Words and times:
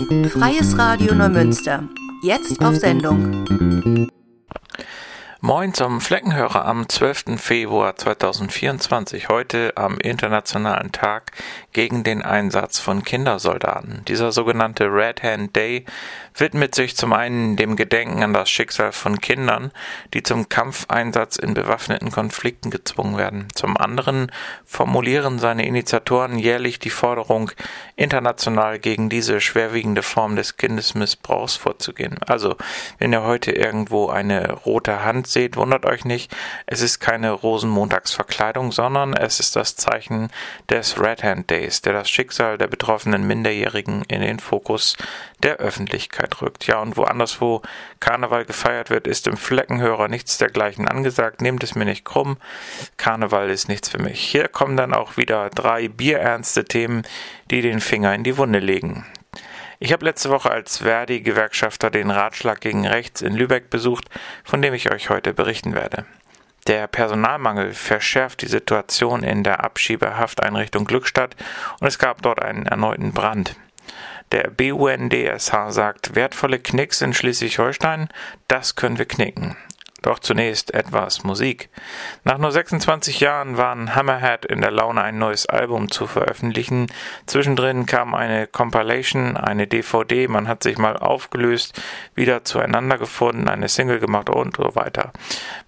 Freies 0.00 0.78
Radio 0.78 1.14
Neumünster. 1.14 1.84
Jetzt 2.22 2.64
auf 2.64 2.74
Sendung. 2.76 4.08
Moin 5.42 5.72
zum 5.72 6.02
Fleckenhörer 6.02 6.66
am 6.66 6.86
12. 6.86 7.40
Februar 7.40 7.96
2024, 7.96 9.30
heute 9.30 9.72
am 9.74 9.96
Internationalen 9.96 10.92
Tag 10.92 11.32
gegen 11.72 12.04
den 12.04 12.20
Einsatz 12.20 12.78
von 12.78 13.04
Kindersoldaten. 13.04 14.04
Dieser 14.06 14.32
sogenannte 14.32 14.92
Red 14.92 15.22
Hand 15.22 15.56
Day 15.56 15.86
widmet 16.36 16.74
sich 16.74 16.94
zum 16.94 17.14
einen 17.14 17.56
dem 17.56 17.76
Gedenken 17.76 18.22
an 18.22 18.34
das 18.34 18.50
Schicksal 18.50 18.92
von 18.92 19.18
Kindern, 19.18 19.72
die 20.12 20.22
zum 20.22 20.50
Kampfeinsatz 20.50 21.36
in 21.36 21.54
bewaffneten 21.54 22.10
Konflikten 22.10 22.70
gezwungen 22.70 23.16
werden. 23.16 23.48
Zum 23.54 23.78
anderen 23.78 24.30
formulieren 24.66 25.38
seine 25.38 25.66
Initiatoren 25.66 26.38
jährlich 26.38 26.80
die 26.80 26.90
Forderung, 26.90 27.50
international 27.96 28.78
gegen 28.78 29.08
diese 29.08 29.40
schwerwiegende 29.40 30.02
Form 30.02 30.36
des 30.36 30.58
Kindesmissbrauchs 30.58 31.56
vorzugehen. 31.56 32.18
Also, 32.26 32.56
wenn 32.98 33.14
ihr 33.14 33.22
heute 33.22 33.52
irgendwo 33.52 34.10
eine 34.10 34.52
rote 34.52 35.02
Hand 35.02 35.29
seht, 35.30 35.56
wundert 35.56 35.86
euch 35.86 36.04
nicht, 36.04 36.34
es 36.66 36.80
ist 36.80 37.00
keine 37.00 37.32
Rosenmontagsverkleidung, 37.32 38.72
sondern 38.72 39.14
es 39.14 39.40
ist 39.40 39.56
das 39.56 39.76
Zeichen 39.76 40.30
des 40.68 41.00
Red 41.00 41.22
Hand 41.22 41.50
Days, 41.50 41.82
der 41.82 41.92
das 41.92 42.10
Schicksal 42.10 42.58
der 42.58 42.66
betroffenen 42.66 43.26
Minderjährigen 43.26 44.02
in 44.08 44.20
den 44.20 44.38
Fokus 44.38 44.96
der 45.42 45.56
Öffentlichkeit 45.56 46.40
rückt. 46.42 46.66
Ja, 46.66 46.80
und 46.80 46.96
woanders, 46.96 47.40
wo 47.40 47.62
Karneval 47.98 48.44
gefeiert 48.44 48.90
wird, 48.90 49.06
ist 49.06 49.26
im 49.26 49.36
Fleckenhörer 49.36 50.08
nichts 50.08 50.38
dergleichen 50.38 50.86
angesagt. 50.88 51.40
Nehmt 51.40 51.62
es 51.62 51.74
mir 51.74 51.84
nicht 51.84 52.04
krumm. 52.04 52.36
Karneval 52.96 53.50
ist 53.50 53.68
nichts 53.68 53.88
für 53.88 53.98
mich. 53.98 54.20
Hier 54.20 54.48
kommen 54.48 54.76
dann 54.76 54.94
auch 54.94 55.16
wieder 55.16 55.50
drei 55.50 55.88
bierernste 55.88 56.64
Themen, 56.64 57.02
die 57.50 57.62
den 57.62 57.80
Finger 57.80 58.14
in 58.14 58.24
die 58.24 58.36
Wunde 58.36 58.58
legen. 58.58 59.06
Ich 59.82 59.94
habe 59.94 60.04
letzte 60.04 60.28
Woche 60.28 60.50
als 60.50 60.76
Verdi-Gewerkschafter 60.76 61.90
den 61.90 62.10
Ratschlag 62.10 62.60
gegen 62.60 62.86
Rechts 62.86 63.22
in 63.22 63.34
Lübeck 63.34 63.70
besucht, 63.70 64.10
von 64.44 64.60
dem 64.60 64.74
ich 64.74 64.92
euch 64.92 65.08
heute 65.08 65.32
berichten 65.32 65.74
werde. 65.74 66.04
Der 66.66 66.86
Personalmangel 66.86 67.72
verschärft 67.72 68.42
die 68.42 68.46
Situation 68.46 69.22
in 69.22 69.42
der 69.42 69.64
Abschiebehafteinrichtung 69.64 70.84
Glückstadt 70.84 71.34
und 71.80 71.86
es 71.86 71.98
gab 71.98 72.20
dort 72.20 72.42
einen 72.42 72.66
erneuten 72.66 73.14
Brand. 73.14 73.56
Der 74.32 74.50
BUNDSH 74.50 75.70
sagt, 75.70 76.14
wertvolle 76.14 76.58
Knicks 76.58 77.00
in 77.00 77.14
Schleswig-Holstein, 77.14 78.10
das 78.48 78.76
können 78.76 78.98
wir 78.98 79.06
knicken. 79.06 79.56
Doch 80.02 80.18
zunächst 80.18 80.72
etwas 80.72 81.24
Musik. 81.24 81.68
Nach 82.24 82.38
nur 82.38 82.52
26 82.52 83.20
Jahren 83.20 83.58
waren 83.58 83.94
Hammerhead 83.94 84.46
in 84.46 84.62
der 84.62 84.70
Laune, 84.70 85.02
ein 85.02 85.18
neues 85.18 85.44
Album 85.44 85.90
zu 85.90 86.06
veröffentlichen. 86.06 86.86
Zwischendrin 87.26 87.84
kam 87.84 88.14
eine 88.14 88.46
Compilation, 88.46 89.36
eine 89.36 89.66
DVD, 89.66 90.26
man 90.26 90.48
hat 90.48 90.62
sich 90.62 90.78
mal 90.78 90.96
aufgelöst, 90.96 91.82
wieder 92.14 92.44
zueinander 92.44 92.96
gefunden, 92.96 93.48
eine 93.48 93.68
Single 93.68 93.98
gemacht 93.98 94.30
und 94.30 94.56
so 94.56 94.74
weiter. 94.74 95.12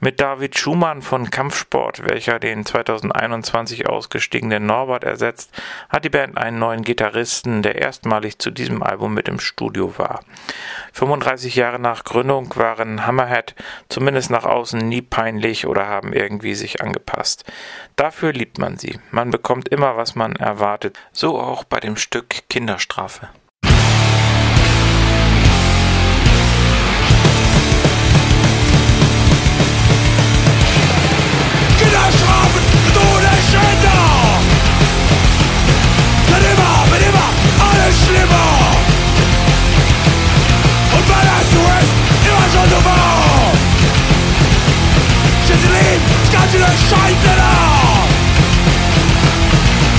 Mit 0.01 0.19
David 0.19 0.59
Schumann 0.59 1.03
von 1.03 1.31
Kampfsport, 1.31 2.09
welcher 2.09 2.39
den 2.39 2.65
2021 2.65 3.87
ausgestiegenen 3.87 4.65
Norbert 4.65 5.05
ersetzt, 5.05 5.53
hat 5.91 6.07
die 6.07 6.11
Band 6.11 6.39
einen 6.39 6.59
neuen 6.59 6.83
Gitarristen, 6.83 7.63
der 7.63 7.77
erstmalig 7.77 8.39
zu 8.39 8.51
diesem 8.51 8.83
Album 8.83 9.13
mit 9.13 9.29
im 9.29 9.41
Studio 9.41 9.99
war. 9.99 10.21
35 10.95 11.55
Jahre 11.55 11.79
nach 11.79 12.05
Gründung 12.05 12.55
waren 12.57 13.07
Hammerhead 13.07 13.55
zumindest 13.89 14.22
zumindest 14.23 14.31
nach 14.31 14.45
außen 14.45 14.79
nie 14.79 15.03
peinlich 15.03 15.67
oder 15.67 15.87
haben 15.87 16.13
irgendwie 16.13 16.55
sich 16.55 16.81
angepasst. 16.81 17.45
Dafür 17.97 18.33
liebt 18.33 18.59
man 18.59 18.77
sie. 18.79 18.99
Man 19.11 19.31
bekommt 19.31 19.69
immer, 19.69 19.97
was 19.97 20.15
man 20.15 20.37
erwartet. 20.37 20.99
So 21.13 21.41
auch 21.41 21.65
bei 21.65 21.81
dem 21.81 21.97
Stück 21.97 22.49
Kinderstrafe. 22.49 23.29
Kinderstrafen 31.79 32.63
ohne 32.95 33.33
Schänder! 33.51 34.03
Wird 36.29 36.45
immer, 36.53 36.93
wird 36.93 37.03
immer 37.09 37.29
alles 37.59 38.07
schlimmer! 38.07 38.82
źle 46.53 46.69
szajcera! 46.89 47.53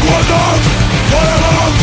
Głodok, 0.02 0.62
wolę 1.12 1.83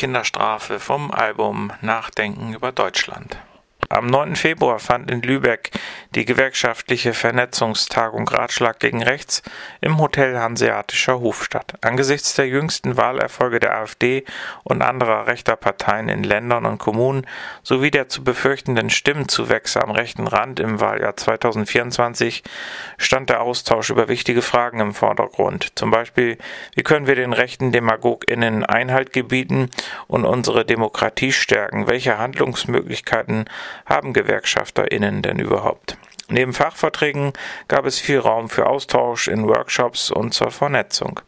Kinderstrafe 0.00 0.80
vom 0.80 1.10
Album 1.10 1.72
Nachdenken 1.82 2.54
über 2.54 2.72
Deutschland. 2.72 3.36
Am 3.92 4.06
9. 4.06 4.36
Februar 4.36 4.78
fand 4.78 5.10
in 5.10 5.20
Lübeck 5.20 5.72
die 6.14 6.24
gewerkschaftliche 6.24 7.12
Vernetzungstagung 7.12 8.28
Ratschlag 8.28 8.78
gegen 8.78 9.02
Rechts 9.02 9.42
im 9.80 9.98
Hotel 9.98 10.38
Hanseatischer 10.38 11.18
Hof 11.18 11.42
statt. 11.42 11.74
Angesichts 11.80 12.34
der 12.34 12.46
jüngsten 12.46 12.96
Wahlerfolge 12.96 13.58
der 13.58 13.76
AfD 13.76 14.24
und 14.62 14.82
anderer 14.82 15.26
rechter 15.26 15.56
Parteien 15.56 16.08
in 16.08 16.22
Ländern 16.22 16.66
und 16.66 16.78
Kommunen 16.78 17.26
sowie 17.64 17.90
der 17.90 18.08
zu 18.08 18.22
befürchtenden 18.22 18.90
Stimmenzuwächse 18.90 19.82
am 19.82 19.90
rechten 19.90 20.28
Rand 20.28 20.60
im 20.60 20.78
Wahljahr 20.78 21.16
2024 21.16 22.44
stand 22.96 23.28
der 23.28 23.40
Austausch 23.40 23.90
über 23.90 24.06
wichtige 24.06 24.42
Fragen 24.42 24.78
im 24.78 24.94
Vordergrund. 24.94 25.72
Zum 25.74 25.90
Beispiel, 25.90 26.38
wie 26.76 26.84
können 26.84 27.08
wir 27.08 27.16
den 27.16 27.32
rechten 27.32 27.72
DemagogInnen 27.72 28.64
Einhalt 28.64 29.12
gebieten 29.12 29.68
und 30.06 30.24
unsere 30.24 30.64
Demokratie 30.64 31.32
stärken? 31.32 31.88
Welche 31.88 32.18
Handlungsmöglichkeiten 32.18 33.46
haben 33.90 34.14
GewerkschafterInnen 34.14 35.20
denn 35.20 35.38
überhaupt? 35.38 35.98
Neben 36.32 36.52
Fachvorträgen 36.52 37.32
gab 37.66 37.86
es 37.86 37.98
viel 37.98 38.20
Raum 38.20 38.48
für 38.48 38.66
Austausch 38.66 39.26
in 39.26 39.48
Workshops 39.48 40.12
und 40.12 40.32
zur 40.32 40.52
Vernetzung. 40.52 41.18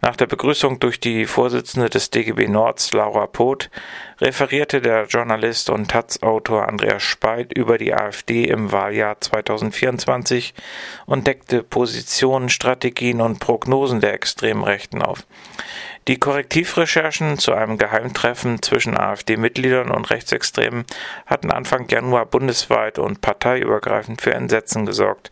Nach 0.00 0.16
der 0.16 0.26
Begrüßung 0.26 0.80
durch 0.80 0.98
die 0.98 1.26
Vorsitzende 1.26 1.88
des 1.88 2.10
DGB 2.10 2.48
Nords, 2.48 2.92
Laura 2.92 3.28
Poth, 3.28 3.70
referierte 4.20 4.80
der 4.80 5.06
Journalist 5.06 5.70
und 5.70 5.92
Taz-Autor 5.92 6.66
Andreas 6.66 7.04
Speit 7.04 7.56
über 7.56 7.78
die 7.78 7.94
AfD 7.94 8.44
im 8.44 8.72
Wahljahr 8.72 9.20
2024 9.20 10.54
und 11.06 11.28
deckte 11.28 11.62
Positionen, 11.62 12.48
Strategien 12.48 13.20
und 13.20 13.38
Prognosen 13.38 14.00
der 14.00 14.12
extremen 14.12 14.64
Rechten 14.64 15.02
auf. 15.02 15.24
Die 16.08 16.18
Korrektivrecherchen 16.18 17.38
zu 17.38 17.52
einem 17.52 17.78
Geheimtreffen 17.78 18.60
zwischen 18.60 18.98
AfD-Mitgliedern 18.98 19.88
und 19.92 20.10
Rechtsextremen 20.10 20.84
hatten 21.26 21.52
Anfang 21.52 21.86
Januar 21.88 22.26
bundesweit 22.26 22.98
und 22.98 23.20
parteiübergreifend 23.20 24.20
für 24.20 24.34
Entsetzen 24.34 24.84
gesorgt. 24.84 25.30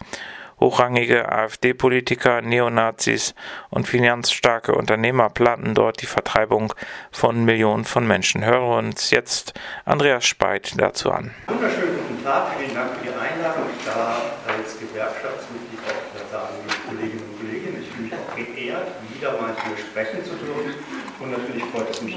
Hochrangige 0.61 1.32
AfD-Politiker, 1.32 2.43
Neonazis 2.43 3.34
und 3.70 3.88
finanzstarke 3.88 4.72
Unternehmer 4.75 5.28
planten 5.31 5.75
dort 5.75 6.02
die 6.02 6.06
Vertreibung 6.06 6.72
von 7.11 7.44
Millionen 7.44 7.84
von 7.84 8.06
Menschen. 8.06 8.44
Hören 8.44 8.90
uns 8.90 9.11
jetzt 9.11 9.55
Andreas 9.84 10.25
Speit 10.25 10.75
dazu 10.76 11.11
an. 11.11 11.34
Wunderschönen 11.49 11.96
guten 11.96 12.22
Tag, 12.22 12.52
vielen 12.58 12.75
Dank 12.75 12.90
für 12.94 13.05
die 13.05 13.08
Einladung. 13.08 13.64
Ich 13.76 13.87
da 13.87 14.22
als 14.46 14.78
Gewerkschaftsmitglied 14.78 15.81
auch 15.81 16.11
sagen, 16.31 16.55
liebe 16.62 16.78
Kolleginnen 16.87 17.25
und 17.25 17.40
Kollegen, 17.40 17.82
ich 17.82 17.88
fühle 17.88 18.02
mich 18.05 18.12
auch 18.14 18.37
geehrt, 18.37 18.88
wieder 19.14 19.32
mal 19.40 19.56
hier 19.64 19.76
sprechen 19.76 20.25
zu 20.25 20.37
dürfen. 20.37 20.75
Und 21.19 21.31
natürlich 21.32 21.64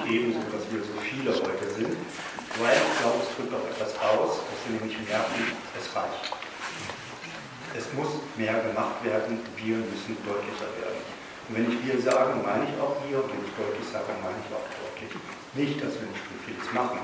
ebenso, 0.07 0.39
dass 0.51 0.65
wir 0.71 0.81
so 0.83 0.95
viele 1.01 1.31
heute 1.31 1.67
sind, 1.71 1.95
weil 2.59 2.77
ich 2.77 2.94
glaube, 3.01 3.19
es 3.23 3.29
drückt 3.35 3.53
auch 3.53 3.65
etwas 3.65 3.94
aus, 4.00 4.44
dass 4.45 4.59
wir 4.67 4.79
nämlich 4.79 4.97
merken, 5.07 5.57
es 5.73 5.88
reicht. 5.95 6.33
Es 7.73 7.89
muss 7.97 8.21
mehr 8.38 8.53
gemacht 8.61 9.01
werden, 9.01 9.41
wir 9.57 9.77
müssen 9.81 10.13
deutlicher 10.21 10.69
werden. 10.77 11.01
Und 11.50 11.51
wenn 11.57 11.67
ich 11.67 11.77
wir 11.81 11.97
sage, 12.00 12.38
meine 12.39 12.69
ich 12.69 12.75
auch 12.79 12.95
wir, 13.03 13.17
und 13.19 13.29
wenn 13.33 13.44
ich 13.44 13.53
deutlich 13.57 13.88
sage, 13.89 14.13
meine 14.21 14.38
ich 14.39 14.50
auch 14.53 14.63
deutlich. 14.63 15.11
Nicht, 15.57 15.81
dass 15.81 15.97
wir 15.97 16.07
nicht 16.07 16.23
vieles 16.45 16.69
machen, 16.71 17.01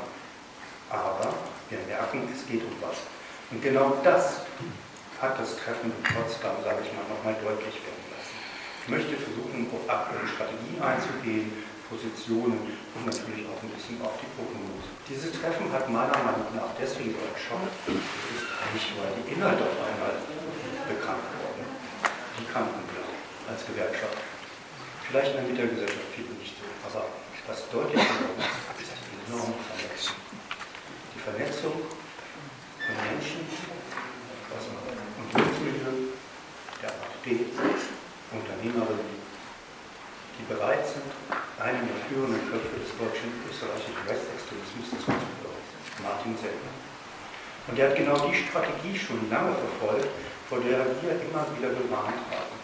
aber 0.89 1.33
wir 1.69 1.79
merken, 1.89 2.29
es 2.29 2.45
geht 2.45 2.63
um 2.63 2.75
was. 2.81 3.01
Und 3.51 3.61
genau 3.61 3.97
das 4.03 4.45
hat 5.19 5.35
das 5.39 5.57
Treffen 5.57 5.91
in 5.91 6.03
Potsdam, 6.05 6.55
sage 6.63 6.85
ich 6.85 6.91
mal, 6.93 7.03
nochmal 7.09 7.35
deutlich 7.41 7.75
werden 7.81 8.05
lassen. 8.13 8.37
Ich 8.85 8.89
möchte 8.89 9.17
versuchen, 9.17 9.67
auf 9.73 9.83
aktuelle 9.89 10.29
Strategien 10.29 10.79
einzugehen, 10.79 11.51
Positionen 11.89 12.61
und 12.93 13.03
natürlich 13.05 13.49
auch 13.49 13.57
ein 13.65 13.73
bisschen 13.73 13.97
auf 14.05 14.13
die 14.21 14.29
Prognose. 14.37 14.87
Dieses 15.09 15.33
Treffen 15.33 15.65
hat 15.73 15.89
meiner 15.89 16.17
Meinung 16.21 16.53
nach 16.53 16.71
deswegen 16.77 17.17
ist 17.17 17.49
nicht, 17.89 18.89
weil 18.95 19.11
die 19.17 19.33
Inhalte 19.33 19.65
auf 19.65 19.79
einmal 19.81 20.13
bekannt 20.85 21.25
wurden. 21.41 21.65
Die 22.37 22.45
kannten 22.45 22.85
wir 22.93 23.03
als 23.49 23.65
Gewerkschaft. 23.65 24.21
Vielleicht 25.09 25.33
in 25.33 25.57
der 25.57 25.65
Gesellschaft 25.65 26.13
viele 26.13 26.37
nicht 26.37 26.53
so, 26.61 26.69
aber 26.85 27.09
was 27.49 27.65
deutlich 27.73 27.97
geworden 27.97 28.37
ist, 28.37 28.85
ist 28.85 28.93
die 29.09 29.17
enorme 29.25 29.57
Vernetzung 29.65 30.19
die 31.19 31.23
Vernetzung 31.27 31.73
von 32.79 32.95
Menschen 32.95 33.43
aus 34.55 34.63
dem 34.63 34.79
Unternehmensmilieu, 35.19 36.15
der 36.81 36.89
AfD, 36.89 37.51
Unternehmerinnen, 38.31 39.18
die 40.39 40.47
bereit 40.47 40.87
sind, 40.87 41.11
einen 41.59 41.83
der 41.83 41.99
führenden 42.07 42.39
Köpfe 42.47 42.79
des 42.79 42.95
deutschen 42.95 43.27
österreichischen 43.43 43.99
Rechtsextremismus 44.07 44.87
zuzuhören, 45.03 45.63
Martin 45.99 46.33
Sellner. 46.39 46.73
Und 47.67 47.75
er 47.75 47.91
hat 47.91 47.99
genau 47.99 48.17
die 48.25 48.39
Strategie 48.47 48.95
schon 48.95 49.29
lange 49.29 49.53
verfolgt, 49.53 50.09
vor 50.47 50.63
der 50.63 50.87
wir 51.03 51.13
immer 51.19 51.43
wieder 51.53 51.69
gewarnt 51.75 52.17
haben, 52.31 52.55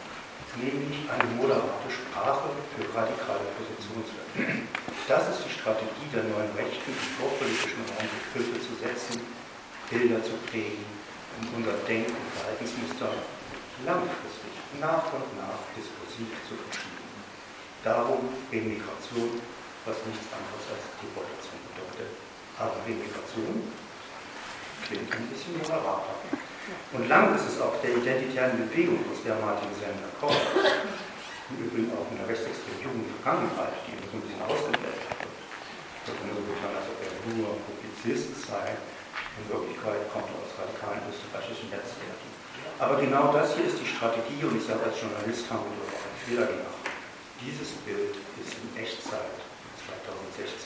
nämlich 0.58 1.04
eine 1.12 1.30
moderate 1.36 1.92
Sprache 1.92 2.50
für 2.74 2.88
radikale 2.96 3.46
Positionswerte. 3.60 4.66
Das 5.06 5.30
ist 5.30 5.46
die 5.46 5.54
Strategie 5.54 6.10
der 6.10 6.26
neuen 6.26 6.50
Rechten, 6.58 6.90
im 6.90 7.12
vorpolitischen 7.22 7.86
Raum 7.94 8.10
Begriffe 8.10 8.58
zu 8.58 8.74
setzen, 8.82 9.22
Bilder 9.92 10.24
zu 10.24 10.34
prägen, 10.50 10.82
um 11.38 11.62
unser 11.62 11.78
Denk- 11.86 12.10
und 12.10 12.28
Verhaltensmuster 12.34 13.14
langfristig, 13.86 14.56
nach 14.82 15.06
und 15.14 15.30
nach 15.38 15.62
diskursiv 15.78 16.34
zu 16.50 16.58
verschieben. 16.58 17.05
Darum 17.86 18.34
Remigration, 18.50 19.38
was 19.86 19.98
nichts 20.10 20.26
anderes 20.34 20.66
als 20.74 20.90
Deportation 20.98 21.62
bedeutet. 21.70 22.18
Aber 22.58 22.82
Remigration 22.82 23.62
klingt 24.82 25.06
ein 25.14 25.30
bisschen 25.30 25.54
moderater. 25.62 26.18
Und 26.98 27.06
lang 27.06 27.38
ist 27.38 27.46
es 27.46 27.62
auch 27.62 27.78
der 27.86 28.02
identitären 28.02 28.58
Bewegung, 28.58 29.06
aus 29.06 29.22
der 29.22 29.38
Martin 29.38 29.70
Sender 29.78 30.10
kommt, 30.18 30.34
im 31.54 31.62
Übrigen 31.62 31.94
auch 31.94 32.10
in 32.10 32.18
der 32.18 32.26
rechtsextremen 32.26 32.82
Jugend 32.82 33.06
Vergangenheit, 33.22 33.78
die 33.86 33.94
immer 33.94 34.10
so 34.10 34.18
ein 34.18 34.26
bisschen 34.26 34.42
ausgeblendet 34.42 35.06
wird. 35.06 35.30
Da 36.10 36.12
immer 36.26 36.42
so 36.42 36.42
getan, 36.42 36.74
als 36.74 36.90
ob 36.90 36.98
er 37.06 37.14
nur 37.38 37.54
Publizist 37.70 38.50
sei. 38.50 38.82
In 39.38 39.46
Wirklichkeit 39.46 40.10
kommt 40.10 40.26
er 40.34 40.42
aus 40.42 40.58
radikalen 40.58 41.06
österreichischen 41.06 41.70
Netzwerken. 41.70 42.34
Aber 42.82 42.98
genau 42.98 43.30
das 43.30 43.54
hier 43.54 43.70
ist 43.70 43.78
die 43.78 43.86
Strategie 43.86 44.42
und 44.42 44.58
ich 44.58 44.66
sage 44.66 44.90
als 44.90 44.98
Journalist 44.98 45.46
haben 45.54 45.70
wir 45.70 45.86
auch 45.86 46.02
einen 46.02 46.18
Fehler 46.26 46.50
gemacht. 46.50 46.85
Dieses 47.46 47.78
Bild 47.86 48.18
ist 48.42 48.58
in 48.58 48.74
Echtzeit 48.74 49.38
2016 49.78 50.66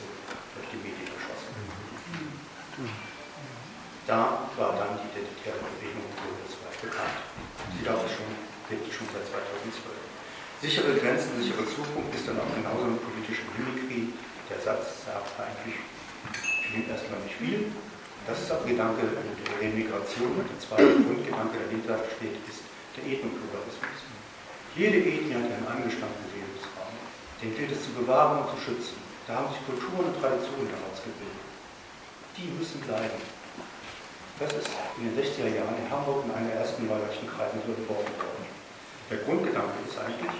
durch 0.55 0.67
die 0.71 0.79
Medien 0.79 1.11
geschossen. 1.11 1.51
Da 4.07 4.47
war 4.55 4.71
dann 4.79 4.95
die 4.95 5.11
identitäre 5.11 5.59
Bewegung 5.59 6.07
bundesweit 6.15 6.79
bekannt. 6.79 7.19
Sie 7.75 7.83
gab 7.83 7.99
es 8.07 8.15
schon, 8.15 8.31
wirklich 8.71 8.95
schon 8.95 9.11
seit 9.11 9.27
2012. 9.27 9.91
Sichere 10.63 10.95
Grenzen, 11.03 11.35
sichere 11.43 11.67
Zukunft 11.67 12.15
ist 12.15 12.31
dann 12.31 12.39
auch 12.39 12.51
genauso 12.55 12.87
eine 12.87 12.99
politische 13.03 13.43
Mimikrie. 13.59 14.15
Der 14.47 14.63
Satz 14.63 15.03
sagt 15.03 15.35
eigentlich 15.35 15.83
klingt 16.63 16.87
erstmal 16.87 17.19
nicht 17.27 17.35
viel. 17.35 17.75
Das 18.23 18.39
ist 18.39 18.55
auch 18.55 18.63
Gedanke 18.63 19.03
der 19.03 19.27
Remigration. 19.59 20.47
Der 20.47 20.59
zweite 20.63 20.95
Grundgedanke, 20.95 21.59
der 21.59 21.67
dahinter 21.67 21.99
steht, 22.15 22.39
ist 22.47 22.63
der 22.95 23.03
Ethnopluralismus. 23.03 23.99
Jede 24.75 24.97
Ethnie 24.97 25.33
hat 25.33 25.49
einen 25.49 25.67
angestammten 25.67 26.23
Lebensraum. 26.29 26.58
Den 27.41 27.55
gilt 27.55 27.71
es 27.71 27.83
zu 27.83 27.91
bewahren 27.91 28.43
und 28.43 28.51
zu 28.51 28.57
schützen. 28.59 28.99
Da 29.27 29.35
haben 29.39 29.53
sich 29.53 29.63
Kulturen 29.63 30.11
und 30.11 30.19
Traditionen 30.19 30.67
daraus 30.67 30.99
gebildet. 30.99 31.47
Die 32.35 32.51
müssen 32.51 32.81
bleiben. 32.81 33.21
Das 34.39 34.51
ist 34.53 34.71
in 34.99 35.11
den 35.11 35.15
60er 35.15 35.51
Jahren 35.51 35.75
in 35.75 35.91
Hamburg 35.91 36.23
in 36.23 36.31
einer 36.31 36.51
ersten 36.55 36.87
wahlrechten 36.87 37.27
Kreisen 37.27 37.59
so 37.63 37.75
entworfen 37.75 38.15
worden. 38.15 38.47
Der 39.11 39.19
Grundgedanke 39.23 39.75
ist 39.87 39.99
eigentlich 39.99 40.35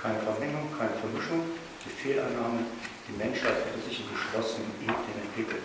keine 0.00 0.20
Vermengung, 0.20 0.68
keine 0.78 0.94
Vermischung, 1.00 1.42
die 1.84 1.90
Fehlannahme, 1.90 2.66
die 3.08 3.16
Menschheit 3.16 3.64
hätte 3.64 3.80
sich 3.88 4.00
in 4.00 4.08
geschlossenen 4.12 4.70
Ethnien 4.82 5.18
entwickelt. 5.22 5.64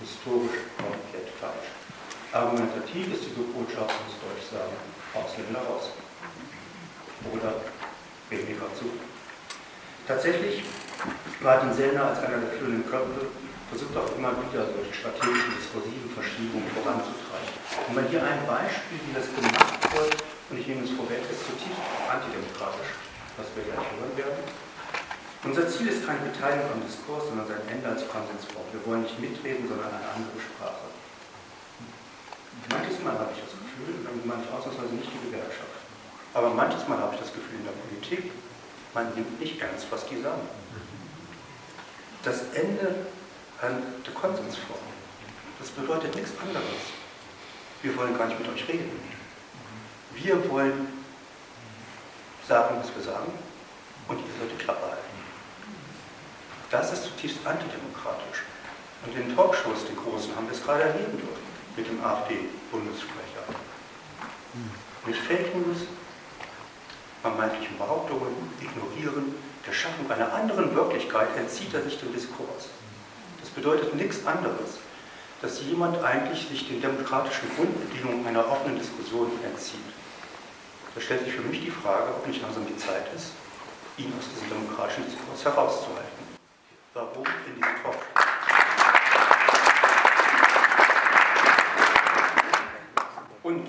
Historisch 0.00 0.68
komplett 0.76 1.28
falsch. 1.40 1.70
Argumentativ 2.32 3.14
ist 3.14 3.24
diese 3.30 3.46
Botschaft, 3.50 3.94
muss 4.04 4.18
Deutsch 4.20 4.52
sagen, 4.52 4.74
Ausländer 5.14 5.60
raus. 5.66 5.90
Oder 7.32 7.62
Remigration. 8.30 9.00
Tatsächlich 10.06 10.64
war 11.40 11.60
den 11.60 11.72
Sellner 11.74 12.06
als 12.06 12.18
einer 12.20 12.38
der 12.38 12.50
führenden 12.58 12.88
Köpfe 12.88 13.26
versucht 13.74 13.96
auch 13.96 14.10
immer 14.14 14.30
wieder 14.38 14.70
solche 14.70 14.94
strategischen, 14.94 15.58
diskursiven 15.58 16.06
Verschiebungen 16.14 16.68
voranzutreiben. 16.78 17.50
Und 17.88 17.94
mal 17.98 18.06
hier 18.06 18.22
ein 18.22 18.46
Beispiel, 18.46 19.02
wie 19.02 19.14
das 19.16 19.26
gemacht 19.34 19.82
wird, 19.90 20.14
und 20.50 20.56
ich 20.62 20.66
nehme 20.70 20.86
es 20.86 20.94
vorweg, 20.94 21.26
ist 21.26 21.42
zutiefst 21.42 21.82
antidemokratisch, 22.06 22.94
was 23.34 23.50
wir 23.58 23.66
gleich 23.66 23.82
hören 23.98 24.14
werden. 24.14 24.46
Unser 25.42 25.66
Ziel 25.66 25.90
ist 25.90 26.06
keine 26.06 26.22
Beteiligung 26.30 26.70
am 26.70 26.86
Diskurs, 26.86 27.26
sondern 27.28 27.50
sein 27.50 27.66
Ende 27.66 27.90
als 27.90 28.06
Konsensform. 28.06 28.64
Wir 28.70 28.80
wollen 28.86 29.02
nicht 29.02 29.18
mitreden, 29.18 29.66
sondern 29.66 29.90
eine 29.90 30.06
andere 30.06 30.38
Sprache. 30.38 30.86
Manches 32.70 33.02
Mal 33.02 33.18
habe 33.18 33.34
ich 33.34 33.42
das 33.42 33.58
Gefühl, 33.58 34.06
und 34.06 34.22
manchmal 34.22 34.54
ausnahmsweise 34.54 34.94
nicht 34.94 35.10
die 35.10 35.20
Gewerkschaft, 35.28 35.73
aber 36.34 36.50
manches 36.50 36.86
Mal 36.88 36.98
habe 36.98 37.14
ich 37.14 37.20
das 37.20 37.32
Gefühl 37.32 37.60
in 37.60 37.64
der 37.64 37.72
Politik, 37.72 38.32
man 38.92 39.14
nimmt 39.14 39.40
nicht 39.40 39.60
ernst, 39.60 39.86
was 39.90 40.06
die 40.06 40.20
sagen. 40.20 40.42
Das 42.22 42.42
Ende 42.54 43.06
an 43.62 43.82
der 44.04 44.14
Konsensform, 44.14 44.78
das 45.58 45.70
bedeutet 45.70 46.14
nichts 46.14 46.32
anderes. 46.40 46.92
Wir 47.82 47.96
wollen 47.96 48.16
gar 48.16 48.26
nicht 48.26 48.40
mit 48.40 48.48
euch 48.48 48.68
reden. 48.68 49.00
Wir 50.14 50.50
wollen 50.50 50.88
sagen, 52.48 52.76
was 52.80 52.94
wir 52.94 53.02
sagen, 53.02 53.32
und 54.08 54.18
ihr 54.18 54.38
sollt 54.38 54.52
die 54.52 54.62
Klappe 54.62 54.82
halten. 54.82 55.14
Das 56.70 56.92
ist 56.92 57.04
zutiefst 57.04 57.46
antidemokratisch. 57.46 58.42
Und 59.04 59.14
in 59.16 59.28
den 59.28 59.36
Talkshows, 59.36 59.86
den 59.86 59.96
großen, 59.96 60.34
haben 60.34 60.46
wir 60.46 60.54
es 60.54 60.64
gerade 60.64 60.82
erleben 60.82 61.18
dürfen 61.18 61.44
mit 61.76 61.86
dem 61.86 62.02
AfD-Bundessprecher. 62.02 63.44
Mit 65.06 65.16
Fake 65.16 65.54
News, 65.54 65.86
vermeintlichen 67.24 67.78
Behauptungen, 67.78 68.36
Ignorieren, 68.60 69.34
der 69.66 69.72
Schaffung 69.72 70.10
einer 70.10 70.30
anderen 70.34 70.74
Wirklichkeit 70.74 71.28
entzieht 71.38 71.72
er 71.72 71.80
sich 71.80 71.98
dem 71.98 72.12
Diskurs. 72.12 72.68
Das 73.40 73.48
bedeutet 73.48 73.94
nichts 73.94 74.26
anderes, 74.26 74.76
dass 75.40 75.62
jemand 75.62 76.04
eigentlich 76.04 76.46
sich 76.46 76.68
den 76.68 76.82
demokratischen 76.82 77.48
Grundbedingungen 77.56 78.26
einer 78.26 78.46
offenen 78.46 78.78
Diskussion 78.78 79.30
entzieht. 79.42 79.88
Da 80.94 81.00
stellt 81.00 81.24
sich 81.24 81.32
für 81.32 81.40
mich 81.40 81.64
die 81.64 81.70
Frage, 81.70 82.10
ob 82.10 82.26
nicht 82.26 82.42
langsam 82.42 82.66
die 82.66 82.76
Zeit 82.76 83.06
ist, 83.16 83.30
ihn 83.96 84.12
aus 84.18 84.28
diesem 84.28 84.50
demokratischen 84.50 85.06
Diskurs 85.06 85.46
herauszuhalten. 85.46 86.24
Warum 86.92 87.24
in 87.46 87.54
diesem 87.54 87.82
Talk? 87.82 88.04
Und 93.42 93.66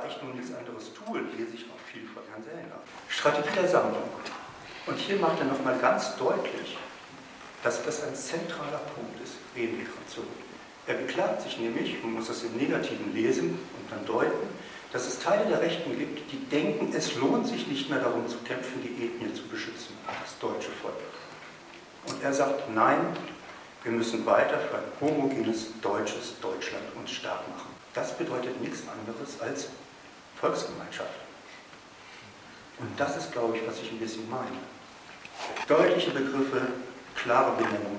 da 0.00 0.08
ich 0.08 0.20
nun 0.22 0.34
nichts 0.34 0.50
anderes 0.54 0.90
tue, 0.94 1.20
lese 1.36 1.54
ich 1.54 1.64
auch 1.70 1.78
viel 1.90 2.02
von 2.08 2.22
Herrn 2.30 2.42
Sellner. 2.42 2.80
Strategie 3.08 3.54
der 3.54 3.68
Sammlung. 3.68 4.02
Und 4.86 4.98
hier 4.98 5.16
macht 5.16 5.38
er 5.38 5.46
nochmal 5.46 5.78
ganz 5.78 6.16
deutlich, 6.16 6.76
dass 7.62 7.84
das 7.84 8.02
ein 8.02 8.14
zentraler 8.14 8.82
Punkt 8.94 9.22
ist, 9.22 9.34
Remigration. 9.54 10.26
Er 10.86 10.94
beklagt 10.94 11.42
sich 11.42 11.58
nämlich, 11.58 12.02
man 12.02 12.14
muss 12.14 12.26
das 12.26 12.42
im 12.42 12.56
Negativen 12.56 13.14
lesen 13.14 13.50
und 13.50 13.90
dann 13.90 14.04
deuten, 14.04 14.48
dass 14.92 15.06
es 15.06 15.18
Teile 15.18 15.46
der 15.46 15.60
Rechten 15.60 15.96
gibt, 15.96 16.30
die 16.30 16.44
denken, 16.50 16.92
es 16.94 17.14
lohnt 17.16 17.46
sich 17.46 17.66
nicht 17.66 17.88
mehr 17.88 18.00
darum 18.00 18.28
zu 18.28 18.36
kämpfen, 18.38 18.82
die 18.82 19.06
Ethnie 19.06 19.32
zu 19.32 19.46
beschützen, 19.48 19.96
das 20.06 20.38
deutsche 20.38 20.70
Volk. 20.82 20.94
Und 22.06 22.22
er 22.22 22.34
sagt, 22.34 22.68
nein, 22.74 22.98
wir 23.82 23.92
müssen 23.92 24.26
weiter 24.26 24.58
für 24.58 24.76
ein 24.76 24.84
homogenes 25.00 25.68
deutsches 25.80 26.38
Deutschland 26.40 26.84
uns 26.96 27.10
stark 27.10 27.48
machen. 27.48 27.70
Das 27.94 28.16
bedeutet 28.18 28.60
nichts 28.60 28.82
anderes 28.88 29.40
als 29.40 29.68
Volksgemeinschaft. 30.44 31.08
Und 32.78 33.00
das 33.00 33.16
ist, 33.16 33.32
glaube 33.32 33.56
ich, 33.56 33.66
was 33.66 33.80
ich 33.80 33.90
ein 33.90 33.98
bisschen 33.98 34.28
meine. 34.28 34.60
Deutliche 35.66 36.10
Begriffe, 36.10 36.60
klare 37.14 37.56
Benennung, 37.56 37.96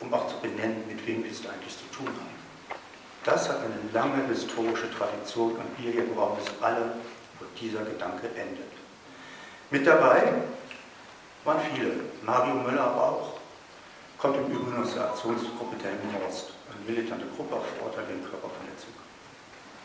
um 0.00 0.14
auch 0.14 0.26
zu 0.28 0.36
benennen, 0.40 0.84
mit 0.88 1.06
wem 1.06 1.22
wir 1.22 1.30
es 1.30 1.46
eigentlich 1.46 1.76
zu 1.76 1.84
tun 1.94 2.06
haben. 2.06 2.42
Das 3.24 3.48
hat 3.48 3.58
eine 3.58 3.76
lange 3.92 4.26
historische 4.26 4.90
Tradition 4.90 5.52
und 5.52 5.78
wir 5.78 5.92
hier 5.92 6.04
im 6.04 6.18
Raum 6.18 6.38
wissen 6.38 6.56
alle, 6.62 6.94
wo 7.38 7.44
dieser 7.60 7.84
Gedanke 7.84 8.28
endet. 8.28 8.72
Mit 9.70 9.86
dabei 9.86 10.32
waren 11.44 11.60
viele, 11.74 11.92
Mario 12.22 12.54
Müller 12.54 12.84
aber 12.84 13.02
auch, 13.02 13.32
kommt 14.16 14.38
im 14.38 14.46
Übrigen 14.46 14.82
aus 14.82 14.94
der 14.94 15.10
Aktionsgruppe 15.10 15.76
der 15.76 15.92
Horst, 16.22 16.52
eine 16.70 16.90
militante 16.90 17.26
Gruppe 17.36 17.56
auf 17.56 17.66
Vorteil 17.78 18.06
gegen 18.06 18.22
Körperverletzung. 18.22 18.61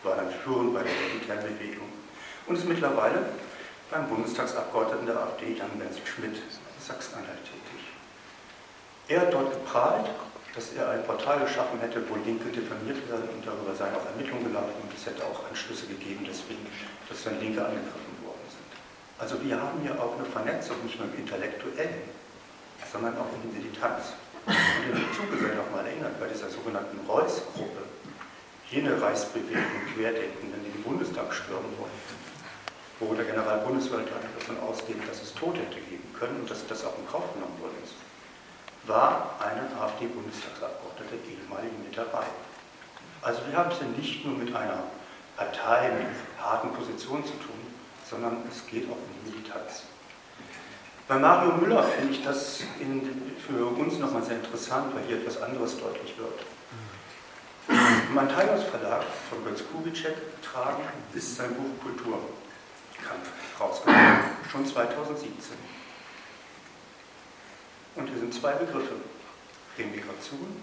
War 0.08 0.16
dann 0.16 0.32
führend 0.32 0.74
bei 0.74 0.84
der 0.84 0.92
Militärbewegung 1.12 1.92
und 2.48 2.56
ist 2.56 2.64
mittlerweile 2.64 3.28
beim 3.92 4.08
Bundestagsabgeordneten 4.08 5.06
der 5.06 5.20
AfD, 5.20 5.52
Jan-Wenzel 5.52 6.08
Schmidt, 6.08 6.40
Sachsen-Anhalt 6.80 7.44
tätig. 7.44 7.84
Er 9.10 9.22
hat 9.22 9.34
dort 9.34 9.52
geprahlt, 9.52 10.08
dass 10.56 10.72
er 10.74 10.92
ein 10.92 11.04
Portal 11.04 11.40
geschaffen 11.44 11.80
hätte, 11.82 12.00
wo 12.08 12.16
Linke 12.24 12.48
diffamiert 12.56 13.04
werden 13.12 13.28
und 13.36 13.44
darüber 13.44 13.76
seien 13.76 13.94
auch 13.96 14.06
Ermittlungen 14.08 14.48
gelaufen 14.48 14.80
und 14.80 14.92
es 14.96 15.06
hätte 15.06 15.24
auch 15.28 15.44
Anschlüsse 15.50 15.88
gegeben, 15.88 16.24
deswegen, 16.24 16.64
dass 17.10 17.24
dann 17.24 17.40
Linke 17.44 17.60
angegriffen 17.60 18.16
worden 18.24 18.48
sind. 18.48 18.72
Also 19.20 19.36
wir 19.44 19.60
haben 19.60 19.80
hier 19.84 20.00
auch 20.00 20.16
eine 20.16 20.28
Vernetzung, 20.28 20.80
nicht 20.84 21.00
nur 21.00 21.12
im 21.12 21.20
Intellektuellen, 21.20 22.08
sondern 22.92 23.18
auch 23.20 23.28
in 23.36 23.44
der 23.44 23.60
Militanz. 23.60 24.16
Und 24.48 24.56
in 24.56 25.04
dem 25.04 25.12
Zuge 25.12 25.36
sei 25.36 25.52
noch 25.52 25.68
mal 25.76 25.84
erinnert, 25.84 26.16
bei 26.20 26.32
dieser 26.32 26.48
sogenannten 26.48 26.96
Reuss-Gruppe, 27.04 27.87
jene 28.72 29.02
Reichsbewegung 29.02 29.64
Querdenkenden, 29.94 30.64
die 30.66 30.72
den 30.72 30.84
Bundestag 30.84 31.34
stürmen 31.34 31.72
wollten, 31.78 32.18
wo 33.00 33.14
der 33.14 33.26
Generalbundeswehrleiter 33.26 34.20
davon 34.40 34.60
ausgeht, 34.60 34.98
dass 35.08 35.22
es 35.22 35.34
Tote 35.34 35.60
hätte 35.60 35.80
geben 35.80 36.04
können 36.18 36.42
und 36.42 36.50
dass 36.50 36.68
das 36.68 36.84
auch 36.84 36.98
in 36.98 37.08
Kauf 37.08 37.34
genommen 37.34 37.60
worden 37.62 37.78
ist, 37.84 37.94
war 38.88 39.36
eine 39.40 39.64
AfD-Bundestagsabgeordnete 39.82 41.16
ehemalige 41.28 41.76
mit 41.84 41.98
dabei. 41.98 42.26
Also 43.22 43.42
wir 43.48 43.58
haben 43.58 43.72
es 43.72 43.80
ja 43.80 43.88
nicht 43.88 44.26
nur 44.26 44.38
mit 44.38 44.56
einer 44.56 44.84
Partei 45.36 45.92
mit 45.92 46.08
harten 46.42 46.72
Positionen 46.74 47.24
zu 47.26 47.34
tun, 47.34 47.60
sondern 48.10 48.44
es 48.50 48.66
geht 48.68 48.90
auch 48.90 48.96
um 48.96 49.10
die 49.24 49.32
Militanz. 49.32 49.84
Bei 51.08 51.18
Mario 51.18 51.54
Müller 51.54 51.84
finde 51.84 52.14
ich 52.14 52.24
das 52.24 52.62
in, 52.80 53.32
für 53.46 53.66
uns 53.66 53.98
nochmal 53.98 54.24
sehr 54.24 54.38
interessant, 54.38 54.94
weil 54.94 55.04
hier 55.06 55.18
etwas 55.18 55.42
anderes 55.42 55.78
deutlich 55.80 56.18
wird. 56.18 56.42
Mein 58.14 58.30
Teilhausverlag 58.30 59.04
von 59.30 59.44
Götz 59.44 59.64
Kubitschek 59.70 60.16
getragen 60.42 60.84
ist 61.14 61.36
sein 61.36 61.54
Buch 61.56 61.84
Kultur. 61.84 62.20
Kampf 63.04 63.30
rausgekommen, 63.60 64.20
schon 64.50 64.66
2017. 64.66 65.58
Und 67.96 68.08
hier 68.08 68.20
sind 68.20 68.34
zwei 68.34 68.54
Begriffe, 68.54 68.96
Remigration 69.78 70.62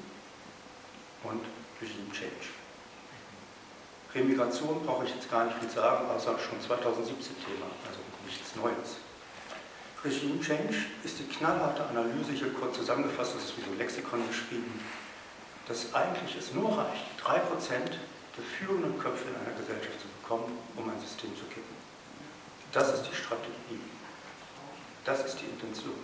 und 1.25 1.45
Regime 1.83 2.11
Change. 2.13 2.49
Remigration 4.15 4.85
brauche 4.87 5.05
ich 5.05 5.15
jetzt 5.15 5.31
gar 5.31 5.45
nicht 5.45 5.59
viel 5.59 5.69
sagen, 5.69 6.09
außer 6.09 6.39
schon 6.39 6.61
2017 6.61 7.37
Thema, 7.45 7.67
also 7.87 8.01
nichts 8.25 8.57
Neues. 8.57 8.97
Regime 10.03 10.41
Change 10.41 10.77
ist 11.03 11.19
die 11.19 11.25
knallharte 11.25 11.85
Analyse, 11.89 12.33
hier 12.33 12.53
kurz 12.55 12.77
zusammengefasst, 12.77 13.35
das 13.37 13.45
ist 13.45 13.59
wie 13.59 13.63
so 13.63 13.71
ein 13.71 13.79
Lexikon 13.79 14.27
geschrieben, 14.29 14.81
dass 15.69 15.95
eigentlich 15.95 16.37
es 16.37 16.53
nur 16.53 16.77
reicht, 16.77 17.05
3% 17.25 17.71
der 18.37 18.45
führenden 18.59 18.99
Köpfe 18.99 19.29
in 19.29 19.37
einer 19.37 19.57
Gesellschaft 19.57 20.01
zu 20.01 20.09
bekommen, 20.21 20.59
um 20.77 20.89
ein 20.89 21.01
System 21.01 21.31
zu 21.37 21.45
kippen. 21.47 21.75
Das 22.73 22.93
ist 22.93 23.05
die 23.05 23.15
Strategie. 23.15 23.81
Das 25.05 25.25
ist 25.25 25.41
die 25.41 25.47
Intention. 25.47 25.95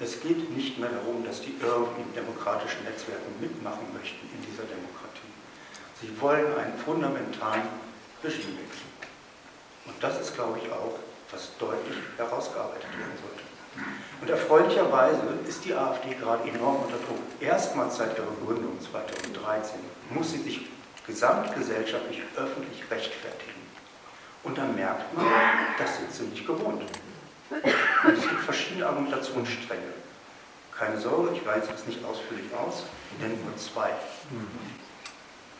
Es 0.00 0.20
geht 0.20 0.50
nicht 0.50 0.78
mehr 0.78 0.90
darum, 0.90 1.24
dass 1.24 1.40
die 1.40 1.54
irgendwie 1.60 2.02
demokratischen 2.14 2.82
Netzwerken 2.84 3.38
mitmachen 3.40 3.86
möchten 3.92 4.26
in 4.34 4.42
dieser 4.42 4.64
Demokratie. 4.64 5.30
Sie 6.00 6.10
wollen 6.20 6.56
einen 6.58 6.76
fundamentalen 6.78 7.68
Regimewechsel. 8.22 8.90
Und 9.86 10.02
das 10.02 10.20
ist, 10.20 10.34
glaube 10.34 10.58
ich, 10.58 10.72
auch, 10.72 10.98
was 11.30 11.56
deutlich 11.58 11.98
herausgearbeitet 12.16 12.90
werden 12.98 13.18
sollte. 13.20 13.44
Und 14.20 14.30
erfreulicherweise 14.30 15.20
ist 15.46 15.64
die 15.64 15.74
AfD 15.74 16.14
gerade 16.14 16.48
enorm 16.48 16.76
unter 16.84 16.96
Druck. 16.96 17.18
Erstmals 17.40 17.96
seit 17.96 18.16
ihrer 18.16 18.26
Gründung 18.44 18.78
2013 18.80 19.80
muss 20.10 20.32
sie 20.32 20.38
sich 20.38 20.66
gesamtgesellschaftlich 21.06 22.22
öffentlich 22.36 22.82
rechtfertigen. 22.90 23.60
Und 24.42 24.58
dann 24.58 24.74
merkt 24.74 25.14
man, 25.14 25.26
das 25.78 25.96
sind 25.96 26.12
sie 26.12 26.24
nicht 26.24 26.46
gewohnt. 26.46 26.82
Und 27.50 28.12
es 28.12 28.28
gibt 28.28 28.40
verschiedene 28.40 28.86
Argumentationsstränge. 28.86 29.82
Keine 30.76 30.98
Sorge, 30.98 31.34
ich 31.34 31.46
weise 31.46 31.68
es 31.74 31.86
nicht 31.86 32.04
ausführlich 32.04 32.52
aus, 32.54 32.84
ich 33.12 33.22
nenne 33.22 33.40
nur 33.42 33.56
zwei. 33.56 33.90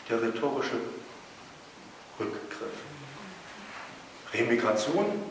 Der 0.08 0.20
rhetorische 0.20 0.76
Rückgriff. 2.18 2.73
Remigration, 4.32 5.23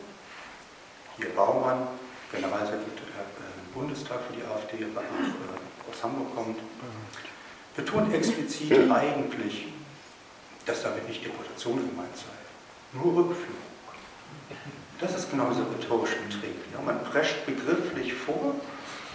hier 1.18 1.30
Baumann, 1.36 1.88
Generalsekretär 2.34 3.24
im 3.64 3.74
Bundestag 3.74 4.20
für 4.28 4.34
die 4.34 4.44
AfD, 4.44 4.86
aber 4.86 5.02
auch 5.02 5.94
aus 5.94 6.04
Hamburg 6.04 6.36
kommt, 6.36 6.60
betont 7.76 8.14
explizit 8.14 8.90
eigentlich, 8.92 9.68
dass 10.66 10.84
damit 10.84 11.08
nicht 11.08 11.24
Deportation 11.24 11.78
gemeint 11.78 12.16
sei 12.16 12.44
nur 12.94 13.16
Rückführung. 13.16 13.74
Das 15.00 15.16
ist 15.16 15.32
genau 15.32 15.50
dieser 15.50 15.66
rhetorische 15.70 16.18
Trick. 16.30 16.56
Ja, 16.72 16.80
man 16.86 17.04
prescht 17.04 17.46
begrifflich 17.46 18.14
vor, 18.14 18.56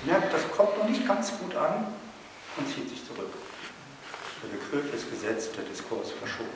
merkt, 0.04 0.32
das 0.34 0.42
kommt 0.50 0.76
noch 0.76 0.88
nicht 0.88 1.06
ganz 1.06 1.32
gut 1.38 1.54
an 1.56 1.86
und 2.56 2.68
zieht 2.68 2.88
sich 2.88 3.06
zurück. 3.06 3.32
Der 4.42 4.48
Begriff 4.48 4.94
ist 4.94 5.10
gesetzt, 5.10 5.56
der 5.56 5.64
Diskurs 5.64 6.10
verschoben. 6.12 6.48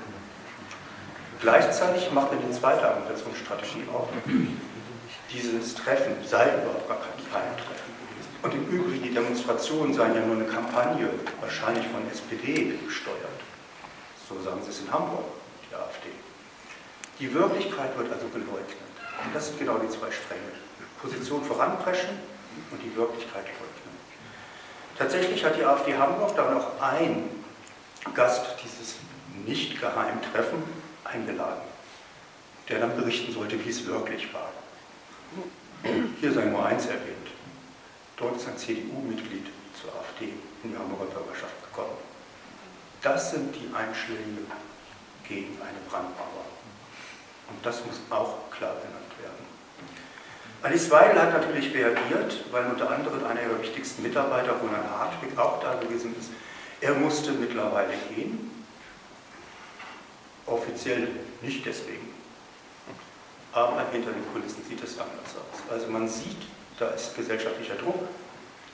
Gleichzeitig 1.40 2.12
macht 2.12 2.32
er 2.32 2.38
die 2.38 2.52
zweite 2.52 2.86
Argumentationsstrategie 2.86 3.84
auf. 3.92 4.08
Dieses 5.32 5.74
Treffen 5.74 6.16
sei 6.26 6.44
überhaupt 6.44 6.88
gar 6.88 6.98
kein 6.98 7.56
Treffen. 7.56 7.92
Und 8.42 8.54
im 8.54 8.68
Übrigen, 8.68 9.02
die 9.02 9.14
Demonstrationen 9.14 9.94
seien 9.94 10.14
ja 10.14 10.20
nur 10.20 10.36
eine 10.36 10.46
Kampagne, 10.46 11.08
wahrscheinlich 11.40 11.86
von 11.88 12.06
SPD 12.10 12.76
gesteuert. 12.84 13.16
So 14.28 14.40
sagen 14.42 14.60
sie 14.62 14.70
es 14.70 14.80
in 14.80 14.92
Hamburg, 14.92 15.24
die 15.70 15.74
AfD. 15.74 16.08
Die 17.18 17.32
Wirklichkeit 17.32 17.96
wird 17.96 18.12
also 18.12 18.26
geleugnet. 18.28 18.76
Und 19.24 19.34
das 19.34 19.48
sind 19.48 19.58
genau 19.58 19.78
die 19.78 19.88
zwei 19.88 20.10
Stränge. 20.10 20.52
Position 21.00 21.44
voranpreschen 21.44 22.10
und 22.70 22.82
die 22.82 22.94
Wirklichkeit 22.96 23.44
leugnen. 23.44 23.92
Tatsächlich 24.98 25.44
hat 25.44 25.56
die 25.56 25.64
AfD 25.64 25.96
Hamburg 25.96 26.36
dann 26.36 26.56
auch 26.56 26.80
ein 26.80 27.28
Gast 28.14 28.44
dieses 28.62 28.96
nicht 29.46 29.80
geheimen 29.80 30.20
Treffen 30.32 30.62
eingeladen, 31.04 31.62
der 32.68 32.80
dann 32.80 32.96
berichten 32.96 33.32
sollte, 33.32 33.64
wie 33.64 33.70
es 33.70 33.86
wirklich 33.86 34.32
war. 34.34 34.50
Hier 36.20 36.32
sei 36.32 36.44
nur 36.44 36.64
eins 36.64 36.86
erwähnt. 36.86 37.28
Dort 38.16 38.36
ist 38.36 38.48
ein 38.48 38.56
CDU-Mitglied 38.56 39.46
zur 39.80 39.90
AfD 39.94 40.32
in 40.62 40.70
die 40.70 40.78
Hamburger 40.78 41.06
Bürgerschaft 41.06 41.54
gekommen. 41.64 41.96
Das 43.02 43.32
sind 43.32 43.54
die 43.54 43.74
Einschläge 43.74 44.46
gegen 45.26 45.58
eine 45.60 45.78
Brandmauer. 45.90 46.46
Und 47.48 47.66
das 47.66 47.84
muss 47.84 47.96
auch 48.10 48.50
klar 48.50 48.74
genannt 48.74 49.12
werden. 49.20 49.44
Alice 50.62 50.88
Weidel 50.90 51.20
hat 51.20 51.32
natürlich 51.32 51.74
reagiert, 51.74 52.44
weil 52.52 52.66
unter 52.66 52.88
anderem 52.88 53.24
einer 53.26 53.42
ihrer 53.42 53.60
wichtigsten 53.60 54.02
Mitarbeiter, 54.02 54.52
Roland 54.52 54.88
Hartwig, 54.88 55.36
auch 55.36 55.60
da 55.60 55.74
gewesen 55.74 56.14
ist. 56.18 56.30
Er 56.80 56.94
musste 56.94 57.32
mittlerweile 57.32 57.94
gehen. 58.14 58.64
Offiziell 60.46 61.08
nicht 61.40 61.66
deswegen. 61.66 62.11
Aber 63.52 63.84
hinter 63.92 64.12
den 64.12 64.24
Kulissen 64.32 64.64
sieht 64.68 64.82
es 64.82 64.98
anders 64.98 65.36
aus. 65.36 65.60
Also 65.70 65.86
man 65.88 66.08
sieht, 66.08 66.42
da 66.78 66.88
ist 66.88 67.14
gesellschaftlicher 67.14 67.74
Druck, 67.74 68.08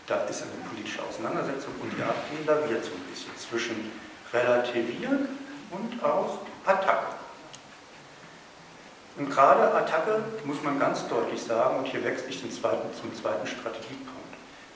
da 0.07 0.25
ist 0.25 0.43
eine 0.43 0.53
politische 0.71 1.03
Auseinandersetzung 1.03 1.75
und 1.83 1.93
die 1.93 2.03
AfD 2.03 2.47
laviert 2.47 2.85
so 2.85 2.93
ein 2.93 3.03
bisschen 3.11 3.37
zwischen 3.37 3.93
Relativieren 4.33 5.29
und 5.71 6.03
auch 6.03 6.39
Attacken. 6.65 7.19
Und 9.19 9.31
gerade 9.31 9.75
Attacke 9.75 10.23
muss 10.45 10.63
man 10.63 10.79
ganz 10.79 11.07
deutlich 11.09 11.43
sagen, 11.43 11.79
und 11.79 11.87
hier 11.87 12.05
wechsle 12.05 12.29
ich 12.29 12.41
zum 12.41 12.53
zweiten, 12.53 12.89
zum 12.95 13.13
zweiten 13.17 13.47
Strategiepunkt. 13.47 14.15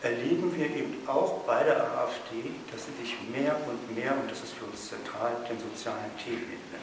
erleben 0.02 0.52
wir 0.58 0.66
eben 0.66 1.06
auch 1.06 1.44
bei 1.44 1.62
der 1.62 1.76
AfD, 1.76 2.50
dass 2.72 2.86
sie 2.86 3.02
sich 3.02 3.16
mehr 3.30 3.56
und 3.68 3.94
mehr, 3.94 4.12
und 4.12 4.28
das 4.28 4.42
ist 4.42 4.52
für 4.54 4.64
uns 4.64 4.88
zentral, 4.88 5.30
den 5.48 5.58
sozialen 5.60 6.10
Themen 6.18 6.42
widmet. 6.42 6.82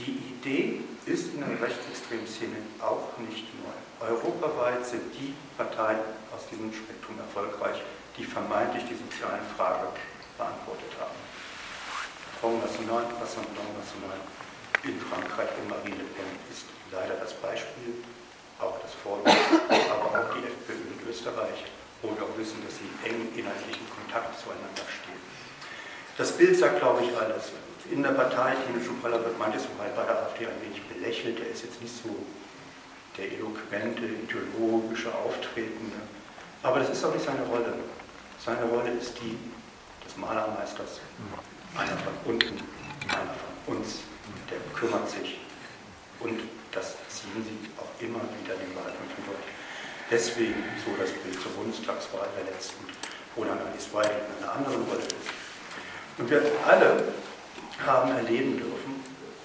Die 0.00 0.16
Idee 0.32 0.80
ist 1.04 1.34
in 1.34 1.44
der 1.44 1.60
rechtsextremen 1.60 2.26
Szene 2.26 2.56
auch 2.80 3.12
nicht 3.20 3.44
neu. 3.60 4.08
Europaweit 4.08 4.80
sind 4.86 5.12
die 5.12 5.34
Parteien 5.60 6.00
aus 6.32 6.48
diesem 6.48 6.72
Spektrum 6.72 7.20
erfolgreich, 7.20 7.76
die 8.16 8.24
vermeintlich 8.24 8.84
die 8.88 8.96
sozialen 8.96 9.44
Fragen 9.56 9.92
beantwortet 10.40 10.88
haben. 10.96 11.20
Front 12.40 12.64
National, 12.64 13.04
Rassemblement 13.20 13.76
National 13.76 14.16
in 14.88 14.96
Frankreich 15.04 15.52
und 15.60 15.68
Marine 15.68 16.00
Le 16.00 16.08
Pen 16.16 16.32
ist 16.48 16.64
leider 16.88 17.20
das 17.20 17.36
Beispiel, 17.36 18.00
auch 18.56 18.80
das 18.80 18.96
Vorbild, 19.04 19.36
aber 19.68 20.16
auch 20.16 20.32
die 20.32 20.48
FPÖ 20.48 20.80
in 20.96 21.00
Österreich, 21.12 21.68
wo 22.00 22.08
wir 22.08 22.24
auch 22.24 22.32
wissen, 22.40 22.56
dass 22.64 22.80
sie 22.80 22.88
eng 23.04 23.28
inhaltlichen 23.36 23.84
Kontakt 23.92 24.32
zueinander 24.40 24.88
stehen. 24.88 25.20
Das 26.20 26.32
Bild 26.32 26.54
sagt, 26.54 26.80
glaube 26.80 27.02
ich, 27.02 27.16
alles. 27.16 27.48
In 27.90 28.02
der 28.02 28.10
Partei, 28.10 28.52
Tino 28.52 28.84
Schupraller 28.84 29.24
wird 29.24 29.38
manches 29.38 29.62
Mal 29.78 29.88
bei 29.96 30.04
der 30.04 30.20
AfD 30.20 30.44
ein 30.44 30.60
wenig 30.60 30.82
belächelt, 30.84 31.40
er 31.40 31.48
ist 31.48 31.64
jetzt 31.64 31.80
nicht 31.80 31.96
so 31.96 32.14
der 33.16 33.32
eloquente, 33.32 34.04
ideologische 34.04 35.08
Auftretende. 35.14 35.96
Aber 36.62 36.80
das 36.80 36.90
ist 36.90 37.02
auch 37.06 37.14
nicht 37.14 37.24
seine 37.24 37.40
Rolle. 37.46 37.72
Seine 38.36 38.68
Rolle 38.68 38.90
ist 39.00 39.16
die 39.16 39.38
des 40.04 40.14
Malermeisters, 40.18 41.00
einer 41.74 41.96
von 41.96 42.12
unten, 42.34 42.68
einer 43.08 43.34
von 43.64 43.78
uns, 43.78 44.00
der 44.50 44.60
kümmert 44.78 45.08
sich. 45.08 45.40
Und 46.20 46.38
das 46.70 46.96
ziehen 47.08 47.40
sie 47.40 47.80
auch 47.80 47.96
immer 47.98 48.20
wieder 48.44 48.60
den 48.60 48.76
Wahlkämpfen 48.76 49.24
durch. 49.24 49.48
Deswegen 50.10 50.68
so 50.84 50.92
das 51.00 51.12
Bild 51.24 51.40
zur 51.40 51.52
Bundestagswahl 51.52 52.28
der 52.36 52.52
letzten, 52.52 52.84
wo 53.36 53.44
dann 53.44 53.56
Alice 53.56 53.88
Weidel 53.94 54.20
in 54.36 54.44
einer 54.44 54.52
anderen 54.52 54.84
Rolle 54.84 55.00
ist. 55.00 55.39
Und 56.20 56.28
wir 56.28 56.42
alle 56.68 57.02
haben 57.86 58.14
erleben 58.14 58.58
dürfen, 58.58 59.00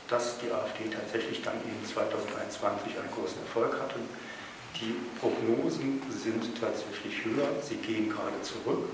dass 0.10 0.38
die 0.40 0.52
AfD 0.52 0.92
tatsächlich 0.92 1.42
dann 1.42 1.56
in 1.64 1.88
2021 1.88 3.00
einen 3.00 3.12
großen 3.16 3.40
Erfolg 3.48 3.80
hatte. 3.80 3.96
Die 4.76 4.94
Prognosen 5.22 6.04
sind 6.12 6.44
tatsächlich 6.60 7.24
höher, 7.24 7.48
sie 7.64 7.78
gehen 7.78 8.10
gerade 8.10 8.36
zurück. 8.42 8.90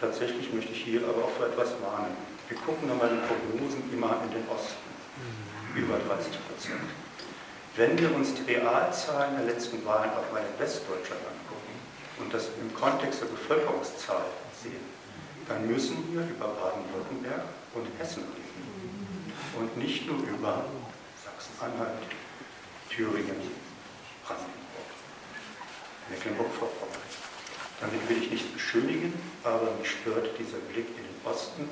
Tatsächlich 0.00 0.50
möchte 0.54 0.72
ich 0.72 0.82
hier 0.82 1.02
aber 1.04 1.28
auch 1.28 1.32
für 1.36 1.44
etwas 1.44 1.76
warnen. 1.84 2.16
Wir 2.48 2.56
gucken 2.56 2.88
nochmal 2.88 3.10
die 3.12 3.20
Prognosen 3.28 3.84
immer 3.92 4.16
in 4.24 4.32
den 4.32 4.48
Osten, 4.48 4.88
über 5.76 6.00
30 6.08 6.32
Prozent. 6.48 6.88
Wenn 7.76 7.98
wir 8.00 8.16
uns 8.16 8.32
die 8.32 8.50
Realzahlen 8.50 9.36
der 9.36 9.44
letzten 9.44 9.84
Wahlen 9.84 10.10
auch 10.16 10.32
mal 10.32 10.40
in 10.40 10.58
Westdeutschland 10.58 11.20
angucken 11.20 11.76
und 12.18 12.32
das 12.32 12.48
im 12.58 12.72
Kontext 12.74 13.20
der 13.20 13.26
Bevölkerungszahl 13.26 14.24
sehen, 14.64 14.99
dann 15.50 15.66
müssen 15.66 15.98
wir 16.12 16.22
über 16.22 16.46
Baden-Württemberg 16.46 17.42
und 17.74 17.86
Hessen 17.98 18.22
reden. 18.22 19.32
Und 19.58 19.76
nicht 19.76 20.06
nur 20.06 20.18
über 20.18 20.64
Sachsen-Anhalt, 21.24 21.98
Thüringen, 22.88 23.34
Brandenburg, 24.24 24.90
Mecklenburg-Vorpommern. 26.08 27.00
Damit 27.80 28.08
will 28.08 28.22
ich 28.22 28.30
nichts 28.30 28.52
beschönigen, 28.52 29.12
aber 29.42 29.74
mich 29.80 29.90
stört 29.90 30.38
dieser 30.38 30.58
Blick 30.72 30.86
in 30.90 31.02
den 31.02 31.20
Osten, 31.24 31.68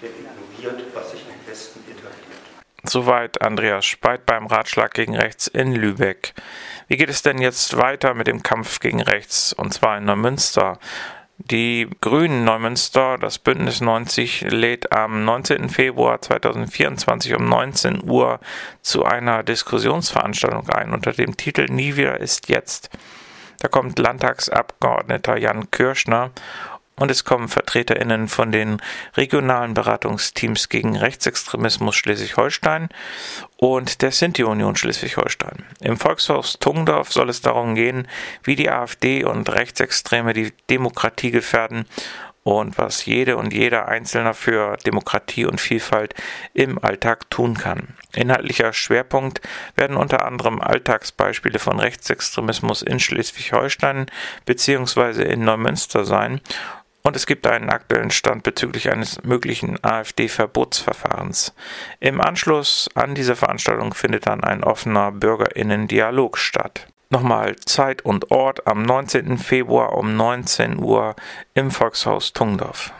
der 0.00 0.10
ignoriert, 0.10 0.94
was 0.94 1.10
sich 1.10 1.22
im 1.22 1.50
Westen 1.50 1.80
etabliert. 1.90 2.38
Soweit 2.84 3.42
Andreas 3.42 3.84
Speit 3.84 4.26
beim 4.26 4.46
Ratschlag 4.46 4.94
gegen 4.94 5.16
Rechts 5.16 5.48
in 5.48 5.74
Lübeck. 5.74 6.34
Wie 6.86 6.96
geht 6.96 7.10
es 7.10 7.22
denn 7.22 7.38
jetzt 7.38 7.76
weiter 7.76 8.14
mit 8.14 8.28
dem 8.28 8.44
Kampf 8.44 8.78
gegen 8.78 9.02
Rechts, 9.02 9.52
und 9.52 9.74
zwar 9.74 9.98
in 9.98 10.04
Neumünster? 10.04 10.78
Die 11.40 11.88
Grünen 12.00 12.42
Neumünster, 12.42 13.16
das 13.16 13.38
Bündnis 13.38 13.80
90, 13.80 14.46
lädt 14.50 14.90
am 14.90 15.24
19. 15.24 15.68
Februar 15.68 16.20
2024 16.20 17.32
um 17.36 17.48
19 17.48 18.02
Uhr 18.02 18.40
zu 18.82 19.04
einer 19.04 19.44
Diskussionsveranstaltung 19.44 20.68
ein 20.68 20.92
unter 20.92 21.12
dem 21.12 21.36
Titel 21.36 21.66
Nie 21.70 21.94
wieder 21.94 22.18
ist 22.18 22.48
jetzt. 22.48 22.90
Da 23.60 23.68
kommt 23.68 24.00
Landtagsabgeordneter 24.00 25.38
Jan 25.38 25.70
Kirschner 25.70 26.32
und 26.98 27.10
es 27.10 27.24
kommen 27.24 27.48
VertreterInnen 27.48 28.28
von 28.28 28.52
den 28.52 28.80
regionalen 29.16 29.74
Beratungsteams 29.74 30.68
gegen 30.68 30.96
Rechtsextremismus 30.96 31.96
Schleswig-Holstein 31.96 32.88
und 33.56 34.02
der 34.02 34.12
Sinti-Union 34.12 34.76
Schleswig-Holstein. 34.76 35.64
Im 35.80 35.96
Volkshaus 35.96 36.58
Tungdorf 36.58 37.12
soll 37.12 37.30
es 37.30 37.40
darum 37.40 37.74
gehen, 37.74 38.08
wie 38.42 38.56
die 38.56 38.70
AfD 38.70 39.24
und 39.24 39.48
Rechtsextreme 39.48 40.32
die 40.32 40.52
Demokratie 40.68 41.30
gefährden 41.30 41.86
und 42.48 42.78
was 42.78 43.04
jede 43.04 43.36
und 43.36 43.52
jeder 43.52 43.88
Einzelne 43.88 44.32
für 44.32 44.78
Demokratie 44.78 45.44
und 45.44 45.60
Vielfalt 45.60 46.14
im 46.54 46.82
Alltag 46.82 47.28
tun 47.28 47.58
kann. 47.58 47.88
Inhaltlicher 48.14 48.72
Schwerpunkt 48.72 49.42
werden 49.76 49.98
unter 49.98 50.24
anderem 50.24 50.60
Alltagsbeispiele 50.60 51.58
von 51.58 51.78
Rechtsextremismus 51.78 52.80
in 52.80 53.00
Schleswig-Holstein 53.00 54.06
bzw. 54.46 55.24
in 55.30 55.44
Neumünster 55.44 56.06
sein 56.06 56.40
und 57.02 57.16
es 57.16 57.26
gibt 57.26 57.46
einen 57.46 57.70
aktuellen 57.70 58.10
Stand 58.10 58.42
bezüglich 58.42 58.90
eines 58.90 59.22
möglichen 59.22 59.82
AfD-Verbotsverfahrens. 59.82 61.54
Im 62.00 62.20
Anschluss 62.20 62.88
an 62.94 63.14
diese 63.14 63.36
Veranstaltung 63.36 63.94
findet 63.94 64.26
dann 64.26 64.44
ein 64.44 64.64
offener 64.64 65.12
Bürgerinnen-Dialog 65.12 66.38
statt. 66.38 66.86
Nochmal 67.10 67.56
Zeit 67.56 68.04
und 68.04 68.30
Ort 68.30 68.66
am 68.66 68.82
19. 68.82 69.38
Februar 69.38 69.94
um 69.94 70.16
19 70.16 70.78
Uhr 70.78 71.16
im 71.54 71.70
Volkshaus 71.70 72.34
Tungdorf. 72.34 72.92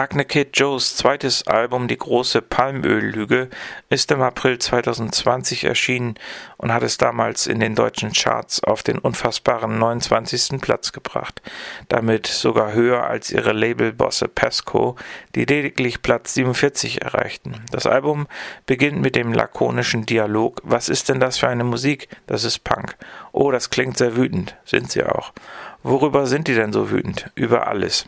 Agne 0.00 0.24
Kid 0.24 0.56
Joes 0.56 0.96
zweites 0.96 1.46
Album 1.46 1.86
Die 1.86 1.98
große 1.98 2.40
Palmöllüge 2.40 3.50
ist 3.90 4.10
im 4.10 4.22
April 4.22 4.58
2020 4.58 5.64
erschienen 5.64 6.14
und 6.56 6.72
hat 6.72 6.82
es 6.82 6.96
damals 6.96 7.46
in 7.46 7.60
den 7.60 7.74
deutschen 7.74 8.10
Charts 8.14 8.64
auf 8.64 8.82
den 8.82 8.96
unfassbaren 8.96 9.78
29. 9.78 10.58
Platz 10.62 10.92
gebracht, 10.92 11.42
damit 11.90 12.26
sogar 12.26 12.72
höher 12.72 13.04
als 13.04 13.30
ihre 13.30 13.52
Labelbosse 13.52 14.28
Pesco, 14.28 14.96
die 15.34 15.44
lediglich 15.44 16.00
Platz 16.00 16.32
47 16.32 17.02
erreichten. 17.02 17.62
Das 17.70 17.84
Album 17.84 18.26
beginnt 18.64 19.02
mit 19.02 19.16
dem 19.16 19.34
lakonischen 19.34 20.06
Dialog 20.06 20.62
Was 20.64 20.88
ist 20.88 21.10
denn 21.10 21.20
das 21.20 21.36
für 21.36 21.48
eine 21.48 21.64
Musik? 21.64 22.08
Das 22.26 22.44
ist 22.44 22.64
Punk. 22.64 22.96
Oh, 23.32 23.50
das 23.50 23.68
klingt 23.68 23.98
sehr 23.98 24.16
wütend. 24.16 24.56
Sind 24.64 24.90
sie 24.90 25.04
auch. 25.04 25.34
Worüber 25.82 26.26
sind 26.26 26.48
die 26.48 26.54
denn 26.54 26.72
so 26.72 26.90
wütend? 26.90 27.30
Über 27.34 27.66
alles. 27.66 28.06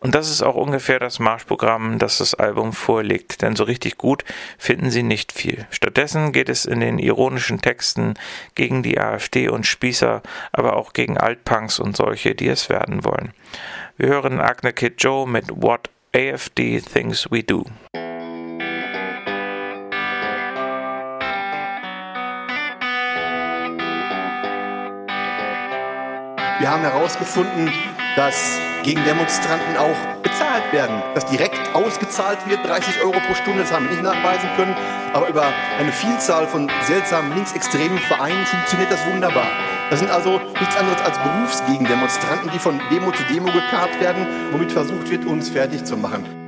Und 0.00 0.14
das 0.14 0.30
ist 0.30 0.42
auch 0.42 0.54
ungefähr 0.54 0.98
das 0.98 1.18
Marschprogramm, 1.18 1.98
das 1.98 2.18
das 2.18 2.34
Album 2.34 2.72
vorlegt, 2.72 3.42
denn 3.42 3.56
so 3.56 3.64
richtig 3.64 3.96
gut 3.98 4.24
finden 4.58 4.90
sie 4.90 5.02
nicht 5.02 5.32
viel. 5.32 5.66
Stattdessen 5.70 6.32
geht 6.32 6.48
es 6.48 6.64
in 6.64 6.80
den 6.80 6.98
ironischen 6.98 7.60
Texten 7.60 8.14
gegen 8.54 8.82
die 8.82 8.98
AfD 8.98 9.48
und 9.48 9.66
Spießer, 9.66 10.22
aber 10.52 10.76
auch 10.76 10.92
gegen 10.92 11.18
Altpunks 11.18 11.78
und 11.78 11.96
solche, 11.96 12.34
die 12.34 12.48
es 12.48 12.68
werden 12.68 13.04
wollen. 13.04 13.32
Wir 13.96 14.08
hören 14.08 14.40
Agne 14.40 14.72
Kid 14.72 15.02
Joe 15.02 15.26
mit 15.26 15.46
What 15.50 15.88
AFD 16.14 16.80
Thinks 16.80 17.30
We 17.30 17.42
Do. 17.42 17.64
Wir 26.60 26.70
haben 26.70 26.82
herausgefunden, 26.82 27.70
dass 28.16 28.58
gegen 28.82 29.02
Demonstranten 29.04 29.76
auch 29.76 29.96
bezahlt 30.22 30.72
werden, 30.72 31.02
dass 31.14 31.26
direkt 31.26 31.74
ausgezahlt 31.74 32.38
wird, 32.46 32.64
30 32.64 33.02
Euro 33.02 33.18
pro 33.26 33.34
Stunde, 33.34 33.60
das 33.60 33.72
haben 33.72 33.86
wir 33.86 33.92
nicht 33.92 34.02
nachweisen 34.02 34.48
können, 34.56 34.76
aber 35.12 35.28
über 35.28 35.46
eine 35.78 35.92
Vielzahl 35.92 36.46
von 36.46 36.70
seltsamen 36.82 37.34
linksextremen 37.34 37.98
Vereinen 37.98 38.44
funktioniert 38.46 38.90
das 38.90 39.04
wunderbar. 39.06 39.46
Das 39.90 40.00
sind 40.00 40.10
also 40.10 40.40
nichts 40.60 40.76
anderes 40.76 41.00
als 41.02 41.18
Berufsgegendemonstranten, 41.18 42.50
die 42.52 42.58
von 42.58 42.80
Demo 42.90 43.12
zu 43.12 43.22
Demo 43.24 43.46
gekarrt 43.46 44.00
werden, 44.00 44.26
womit 44.50 44.72
versucht 44.72 45.10
wird, 45.10 45.24
uns 45.24 45.48
fertig 45.48 45.84
zu 45.84 45.96
machen. 45.96 46.43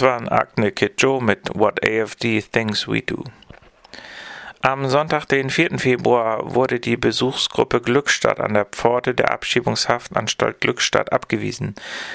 Das 0.00 0.08
waren 0.08 0.30
Agne 0.30 0.72
Kid 0.72 0.94
Joe 0.96 1.22
mit 1.22 1.50
What 1.52 1.86
AFD 1.86 2.40
Thinks 2.40 2.88
We 2.88 3.02
Do. 3.02 3.22
Am 4.62 4.88
Sonntag, 4.88 5.26
den 5.26 5.50
4. 5.50 5.78
Februar, 5.78 6.54
wurde 6.54 6.80
die 6.80 6.96
Besuchsgruppe 6.96 7.82
Glückstadt 7.82 8.40
an 8.40 8.54
der 8.54 8.64
Pforte 8.64 9.14
der 9.14 9.30
Abschiebungshaftanstalt 9.30 10.62
Glückstadt 10.62 11.12
abgewiesen. 11.12 11.74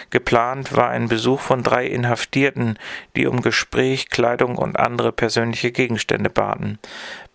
Geplant 0.09 0.75
war 0.75 0.89
ein 0.89 1.09
Besuch 1.09 1.41
von 1.41 1.61
drei 1.61 1.85
Inhaftierten, 1.85 2.79
die 3.15 3.27
um 3.27 3.43
Gespräch, 3.43 4.09
Kleidung 4.09 4.57
und 4.57 4.79
andere 4.79 5.11
persönliche 5.11 5.71
Gegenstände 5.71 6.31
baten. 6.31 6.79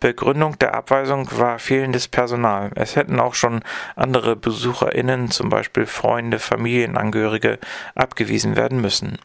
Begründung 0.00 0.58
der 0.58 0.74
Abweisung 0.74 1.28
war 1.38 1.58
fehlendes 1.58 2.08
Personal. 2.08 2.70
Es 2.74 2.96
hätten 2.96 3.20
auch 3.20 3.34
schon 3.34 3.60
andere 3.96 4.34
BesucherInnen, 4.34 5.30
zum 5.30 5.50
Beispiel 5.50 5.84
Freunde, 5.84 6.38
Familienangehörige, 6.38 7.58
abgewiesen 7.94 8.56
werden 8.56 8.80
müssen. 8.80 9.18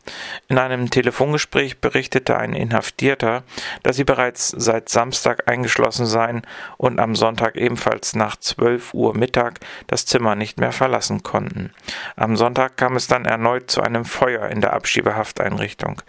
In 0.50 0.58
einem 0.58 0.90
Telefongespräch 0.90 1.80
berichtete 1.80 2.38
ein 2.38 2.52
Inhaftierter, 2.52 3.44
dass 3.84 3.96
sie 3.96 4.04
bereits 4.04 4.50
seit 4.50 4.90
Samstag 4.90 5.50
eingeschlossen 5.50 6.06
seien 6.06 6.42
und 6.76 7.00
am 7.00 7.16
Sonntag 7.16 7.56
ebenfalls 7.56 8.14
nach 8.14 8.36
12 8.36 8.94
Uhr 8.94 9.16
Mittag 9.16 9.62
das 9.88 10.06
Zimmer 10.06 10.36
nicht 10.36 10.60
mehr 10.60 10.74
verlassen 10.74 11.24
konnten. 11.24 11.72
Am 12.18 12.36
Sonntag 12.36 12.76
kam 12.76 12.98
es 12.98 13.08
dann 13.08 13.24
erneut 13.24 13.72
zu 13.72 13.82
einem 13.82 14.04
Feuer 14.04 14.50
in 14.50 14.60
der 14.60 14.74
Abschiebehafteinrichtung. 14.74 16.02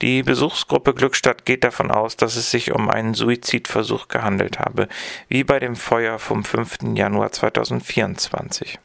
Die 0.00 0.22
Besuchsgruppe 0.22 0.94
Glückstadt 0.94 1.44
geht 1.44 1.64
davon 1.64 1.90
aus, 1.90 2.16
dass 2.16 2.36
es 2.36 2.50
sich 2.50 2.72
um 2.72 2.88
einen 2.88 3.12
Suizidversuch 3.12 4.05
gehandelt 4.08 4.58
habe, 4.58 4.88
wie 5.28 5.44
bei 5.44 5.58
dem 5.58 5.76
Feuer 5.76 6.18
vom 6.18 6.44
5. 6.44 6.78
Januar 6.94 7.32
2024. 7.32 8.78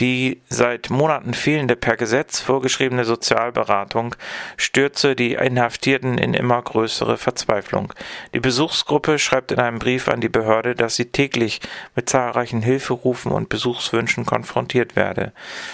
Die 0.00 0.42
seit 0.50 0.90
Monaten 0.90 1.32
fehlende 1.32 1.74
per 1.74 1.96
Gesetz 1.96 2.40
vorgeschriebene 2.40 3.06
Sozialberatung 3.06 4.14
stürze 4.58 5.16
die 5.16 5.34
Inhaftierten 5.34 6.18
in 6.18 6.34
immer 6.34 6.60
größere 6.60 7.16
Verzweiflung. 7.16 7.94
Die 8.34 8.40
Besuchsgruppe 8.40 9.18
schreibt 9.18 9.52
in 9.52 9.58
einem 9.58 9.78
Brief 9.78 10.08
an 10.08 10.20
die 10.20 10.28
Behörde, 10.28 10.74
dass 10.74 10.96
sie 10.96 11.06
täglich 11.06 11.60
mit 11.94 12.10
zahlreichen 12.10 12.60
Hilferufen 12.60 13.32
und 13.32 13.48
Besuchswünschen 13.48 14.26
konfrontiert 14.26 14.96
werde. 14.96 15.32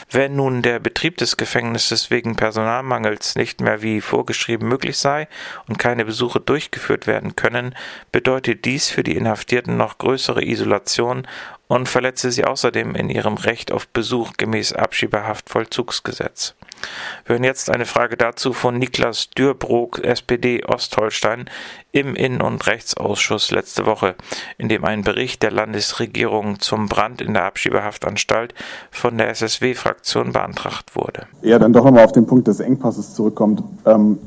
Wenn 0.08 0.36
nun 0.36 0.62
der 0.62 0.78
Betrieb 0.78 1.16
des 1.16 1.36
Gefängnisses 1.36 2.10
wegen 2.10 2.36
Personalmangels 2.36 3.34
nicht 3.34 3.60
mehr 3.60 3.82
wie 3.82 4.00
vorgeschrieben 4.00 4.68
möglich 4.68 4.98
sei 4.98 5.26
und 5.66 5.80
keine 5.80 6.04
Besuche 6.04 6.38
durchgeführt 6.38 7.08
werden 7.08 7.34
können, 7.34 7.74
bedeutet 8.12 8.64
dies 8.66 8.88
für 8.88 9.02
die 9.02 9.16
Inhaftierten 9.16 9.76
noch 9.76 9.98
größere 9.98 10.44
Isolation 10.44 11.26
und 11.72 11.88
verletze 11.88 12.30
sie 12.30 12.44
außerdem 12.44 12.94
in 12.94 13.08
ihrem 13.08 13.38
Recht 13.38 13.72
auf 13.72 13.88
Besuch 13.88 14.32
gemäß 14.36 14.74
Abschiebehaftvollzugsgesetz. 14.74 16.54
Wir 17.24 17.34
hören 17.34 17.44
jetzt 17.44 17.70
eine 17.70 17.86
Frage 17.86 18.18
dazu 18.18 18.52
von 18.52 18.78
Niklas 18.78 19.30
Dürbrook, 19.30 20.04
SPD 20.04 20.64
Ostholstein, 20.66 21.48
im 21.90 22.14
Innen- 22.14 22.42
und 22.42 22.66
Rechtsausschuss 22.66 23.50
letzte 23.52 23.86
Woche, 23.86 24.16
in 24.58 24.68
dem 24.68 24.84
ein 24.84 25.02
Bericht 25.02 25.42
der 25.42 25.50
Landesregierung 25.50 26.60
zum 26.60 26.88
Brand 26.88 27.22
in 27.22 27.32
der 27.32 27.44
Abschiebehaftanstalt 27.44 28.52
von 28.90 29.16
der 29.16 29.30
SSW-Fraktion 29.30 30.32
beantragt 30.32 30.94
wurde. 30.94 31.26
Ja, 31.40 31.58
dann 31.58 31.72
doch 31.72 31.84
nochmal 31.86 32.04
auf 32.04 32.12
den 32.12 32.26
Punkt 32.26 32.48
des 32.48 32.60
Engpasses 32.60 33.14
zurückkommt. 33.14 33.62
Ähm, 33.86 34.18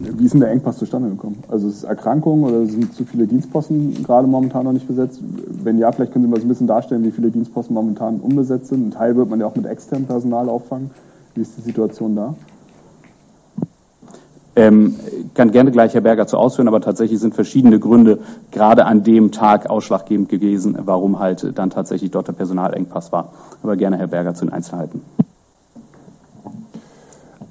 wie 0.00 0.24
ist 0.24 0.32
denn 0.32 0.40
der 0.40 0.50
Engpass 0.50 0.78
zustande 0.78 1.10
gekommen? 1.10 1.42
Also 1.48 1.68
ist 1.68 1.76
es 1.76 1.84
Erkrankung 1.84 2.44
oder 2.44 2.64
sind 2.64 2.94
zu 2.94 3.04
viele 3.04 3.26
Dienstposten 3.26 4.02
gerade 4.02 4.26
momentan 4.26 4.64
noch 4.64 4.72
nicht 4.72 4.88
besetzt? 4.88 5.20
Wenn 5.62 5.78
ja, 5.78 5.92
vielleicht 5.92 6.12
können 6.12 6.24
Sie 6.24 6.30
mal 6.30 6.40
so 6.40 6.46
ein 6.46 6.48
bisschen 6.48 6.66
darstellen, 6.66 7.04
wie 7.04 7.10
viele 7.10 7.30
Dienstposten 7.30 7.74
momentan 7.74 8.18
unbesetzt 8.20 8.68
sind. 8.68 8.86
Ein 8.86 8.90
Teil 8.92 9.16
wird 9.16 9.28
man 9.28 9.40
ja 9.40 9.46
auch 9.46 9.56
mit 9.56 9.66
externem 9.66 10.06
Personal 10.06 10.48
auffangen. 10.48 10.90
Wie 11.34 11.42
ist 11.42 11.56
die 11.58 11.62
Situation 11.62 12.16
da? 12.16 12.34
Ähm, 14.56 14.96
kann 15.34 15.52
gerne 15.52 15.70
gleich 15.70 15.94
Herr 15.94 16.00
Berger 16.00 16.26
zu 16.26 16.36
ausführen, 16.36 16.68
aber 16.68 16.80
tatsächlich 16.80 17.20
sind 17.20 17.34
verschiedene 17.34 17.78
Gründe 17.78 18.18
gerade 18.50 18.86
an 18.86 19.04
dem 19.04 19.32
Tag 19.32 19.70
ausschlaggebend 19.70 20.28
gewesen, 20.28 20.76
warum 20.84 21.18
halt 21.18 21.56
dann 21.56 21.70
tatsächlich 21.70 22.10
dort 22.10 22.28
der 22.28 22.32
Personalengpass 22.32 23.12
war. 23.12 23.32
Aber 23.62 23.76
gerne 23.76 23.98
Herr 23.98 24.08
Berger 24.08 24.34
zu 24.34 24.46
den 24.46 24.52
Einzelheiten. 24.52 25.02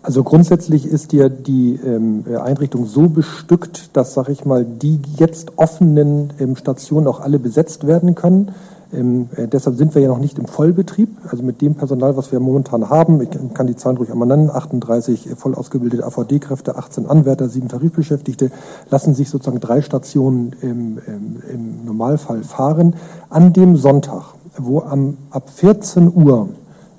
Also 0.10 0.24
grundsätzlich 0.24 0.88
ist 0.88 1.13
ja 1.13 1.30
die 1.30 1.80
ähm, 1.86 2.26
Einrichtung 2.41 2.88
so 2.88 3.10
bestückt, 3.10 3.95
dass, 3.95 4.15
sag 4.15 4.28
ich 4.30 4.43
mal, 4.43 4.65
die 4.65 5.00
jetzt 5.17 5.60
offenen 5.60 6.34
ähm, 6.39 6.56
Stationen 6.56 7.06
auch 7.06 7.19
alle 7.19 7.38
besetzt 7.38 7.86
werden 7.86 8.15
können. 8.15 8.56
Ähm, 8.91 9.30
äh, 9.36 9.48
deshalb 9.48 9.78
sind 9.78 9.93
wir 9.93 10.02
ja 10.02 10.08
noch 10.08 10.17
nicht 10.17 10.39
im 10.39 10.48
Vollbetrieb. 10.48 11.10
Also 11.30 11.43
mit 11.43 11.62
dem 11.62 11.76
Personal, 11.76 12.17
was 12.17 12.32
wir 12.32 12.39
momentan 12.39 12.89
haben, 12.89 13.22
ich 13.22 13.30
kann 13.54 13.67
die 13.67 13.76
Zahlen 13.76 13.98
ruhig 13.98 14.12
einmal 14.12 14.28
nennen, 14.28 14.50
38 14.50 15.30
voll 15.36 15.54
ausgebildete 15.54 16.04
AVD-Kräfte, 16.04 16.76
18 16.76 17.06
Anwärter, 17.06 17.48
7 17.48 17.67
Tarifbeschäftigte, 17.67 18.50
lassen 18.89 19.13
sich 19.13 19.30
sozusagen 19.30 19.60
drei 19.60 19.84
Stationen 19.84 20.56
im, 20.62 20.98
im, 21.06 21.43
im 21.54 21.86
Normalfall 21.86 22.41
fahren. 22.41 22.95
An 23.30 23.54
dem 23.54 23.76
Sonntag, 23.76 24.34
wo 24.58 24.80
am, 24.80 25.17
ab 25.30 25.52
14 25.52 26.12
Uhr 26.12 26.50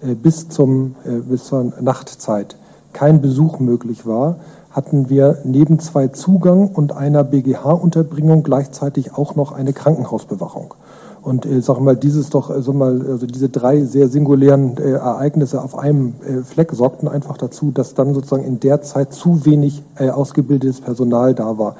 äh, 0.00 0.14
bis, 0.14 0.48
zum, 0.48 0.94
äh, 1.04 1.18
bis 1.28 1.46
zur 1.46 1.72
Nachtzeit 1.80 2.54
kein 2.92 3.20
Besuch 3.20 3.58
möglich 3.58 4.06
war, 4.06 4.36
hatten 4.70 5.08
wir 5.10 5.38
neben 5.44 5.78
zwei 5.80 6.08
Zugang 6.08 6.68
und 6.68 6.92
einer 6.92 7.24
BGH-Unterbringung 7.24 8.42
gleichzeitig 8.42 9.14
auch 9.14 9.34
noch 9.34 9.52
eine 9.52 9.72
Krankenhausbewachung. 9.72 10.74
Und 11.22 11.44
äh, 11.44 11.60
sag 11.60 11.80
mal, 11.80 11.96
dieses 11.96 12.30
doch, 12.30 12.50
also 12.50 12.72
mal, 12.72 13.04
also 13.06 13.26
diese 13.26 13.48
drei 13.48 13.82
sehr 13.84 14.08
singulären 14.08 14.78
äh, 14.78 14.92
Ereignisse 14.92 15.60
auf 15.60 15.76
einem 15.76 16.14
äh, 16.26 16.42
Fleck 16.42 16.72
sorgten 16.72 17.08
einfach 17.08 17.36
dazu, 17.36 17.72
dass 17.72 17.94
dann 17.94 18.14
sozusagen 18.14 18.44
in 18.44 18.60
der 18.60 18.80
Zeit 18.80 19.12
zu 19.12 19.44
wenig 19.44 19.82
äh, 19.96 20.08
ausgebildetes 20.08 20.80
Personal 20.80 21.34
da 21.34 21.58
war. 21.58 21.76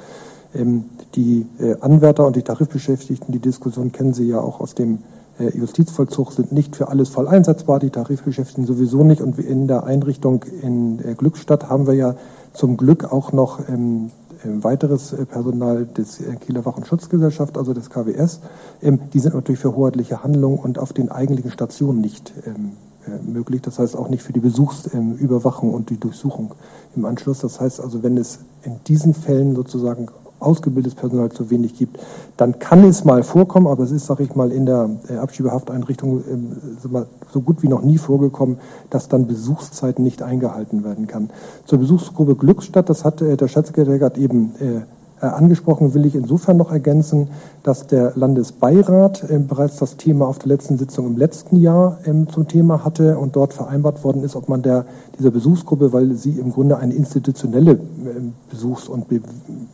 Ähm, 0.53 0.85
die 1.15 1.47
äh, 1.59 1.75
Anwärter 1.79 2.27
und 2.27 2.35
die 2.35 2.43
Tarifbeschäftigten, 2.43 3.31
die 3.31 3.39
Diskussion 3.39 3.91
kennen 3.91 4.13
Sie 4.13 4.27
ja 4.27 4.39
auch 4.39 4.59
aus 4.59 4.75
dem 4.75 4.95
äh, 4.95 5.20
Justizvollzug 5.49 6.31
sind 6.31 6.51
nicht 6.51 6.75
für 6.75 6.89
alles 6.89 7.09
voll 7.09 7.27
einsetzbar, 7.27 7.79
die 7.79 7.89
Tarifbeschäftigten 7.89 8.65
sowieso 8.65 9.03
nicht. 9.03 9.21
Und 9.21 9.39
in 9.39 9.67
der 9.67 9.83
Einrichtung 9.83 10.43
in 10.43 10.99
äh, 10.99 11.15
Glückstadt 11.15 11.69
haben 11.69 11.87
wir 11.87 11.93
ja 11.93 12.15
zum 12.53 12.77
Glück 12.77 13.11
auch 13.11 13.31
noch 13.31 13.59
ähm, 13.69 14.11
ähm 14.43 14.63
weiteres 14.63 15.13
äh, 15.13 15.25
Personal 15.25 15.85
des 15.85 16.21
Kieler 16.41 16.65
Wach- 16.65 16.77
und 16.77 16.87
Schutzgesellschaft, 16.87 17.57
also 17.57 17.73
des 17.73 17.89
KWS. 17.89 18.41
Ähm, 18.81 18.99
die 19.13 19.19
sind 19.19 19.35
natürlich 19.35 19.59
für 19.59 19.75
hoheitliche 19.75 20.23
Handlungen 20.23 20.59
und 20.59 20.79
auf 20.79 20.93
den 20.93 21.09
eigentlichen 21.09 21.51
Stationen 21.51 22.01
nicht 22.01 22.33
ähm, 22.45 22.73
möglich. 23.25 23.61
Das 23.61 23.79
heißt 23.79 23.95
auch 23.95 24.09
nicht 24.09 24.23
für 24.23 24.33
die 24.33 24.39
Besuchsüberwachung 24.39 25.73
und 25.73 25.89
die 25.89 25.97
Durchsuchung 25.97 26.53
im 26.95 27.05
Anschluss. 27.05 27.39
Das 27.39 27.59
heißt 27.59 27.81
also, 27.81 28.03
wenn 28.03 28.17
es 28.17 28.39
in 28.63 28.79
diesen 28.87 29.13
Fällen 29.13 29.55
sozusagen 29.55 30.07
ausgebildetes 30.41 30.95
Personal 30.95 31.29
zu 31.29 31.49
wenig 31.49 31.77
gibt, 31.77 31.99
dann 32.37 32.59
kann 32.59 32.83
es 32.83 33.05
mal 33.05 33.23
vorkommen, 33.23 33.67
aber 33.67 33.83
es 33.83 33.91
ist, 33.91 34.05
sage 34.05 34.23
ich 34.23 34.35
mal, 34.35 34.51
in 34.51 34.65
der 34.65 34.89
äh, 35.09 35.17
Abschiebehafteinrichtung 35.17 36.19
äh, 36.19 37.03
so 37.31 37.41
gut 37.41 37.63
wie 37.63 37.67
noch 37.67 37.81
nie 37.81 37.97
vorgekommen, 37.97 38.57
dass 38.89 39.07
dann 39.07 39.27
Besuchszeiten 39.27 40.03
nicht 40.03 40.21
eingehalten 40.21 40.83
werden 40.83 41.07
kann. 41.07 41.29
Zur 41.65 41.79
Besuchsgruppe 41.79 42.35
Glückstadt, 42.35 42.89
das 42.89 43.05
hat 43.05 43.21
äh, 43.21 43.37
der 43.37 43.47
Staatssekretär 43.47 43.99
gerade 43.99 44.19
eben 44.19 44.53
äh, 44.59 44.81
angesprochen, 45.25 45.93
will 45.93 46.05
ich 46.05 46.15
insofern 46.15 46.57
noch 46.57 46.71
ergänzen, 46.71 47.27
dass 47.63 47.87
der 47.87 48.13
Landesbeirat 48.15 49.29
äh, 49.29 49.37
bereits 49.37 49.77
das 49.77 49.97
Thema 49.97 50.27
auf 50.27 50.39
der 50.39 50.47
letzten 50.47 50.77
Sitzung 50.77 51.07
im 51.07 51.17
letzten 51.17 51.57
Jahr 51.57 51.99
ähm, 52.05 52.27
zum 52.29 52.47
Thema 52.47 52.83
hatte 52.83 53.17
und 53.17 53.35
dort 53.35 53.53
vereinbart 53.53 54.03
worden 54.03 54.23
ist, 54.23 54.35
ob 54.35 54.49
man 54.49 54.63
der, 54.63 54.85
dieser 55.19 55.31
Besuchsgruppe, 55.31 55.93
weil 55.93 56.13
sie 56.15 56.39
im 56.39 56.51
Grunde 56.51 56.77
eine 56.77 56.93
institutionelle 56.93 57.79
Besuchs- 58.49 58.87
und 58.87 59.07
Be 59.07 59.15
ähm, 59.15 59.67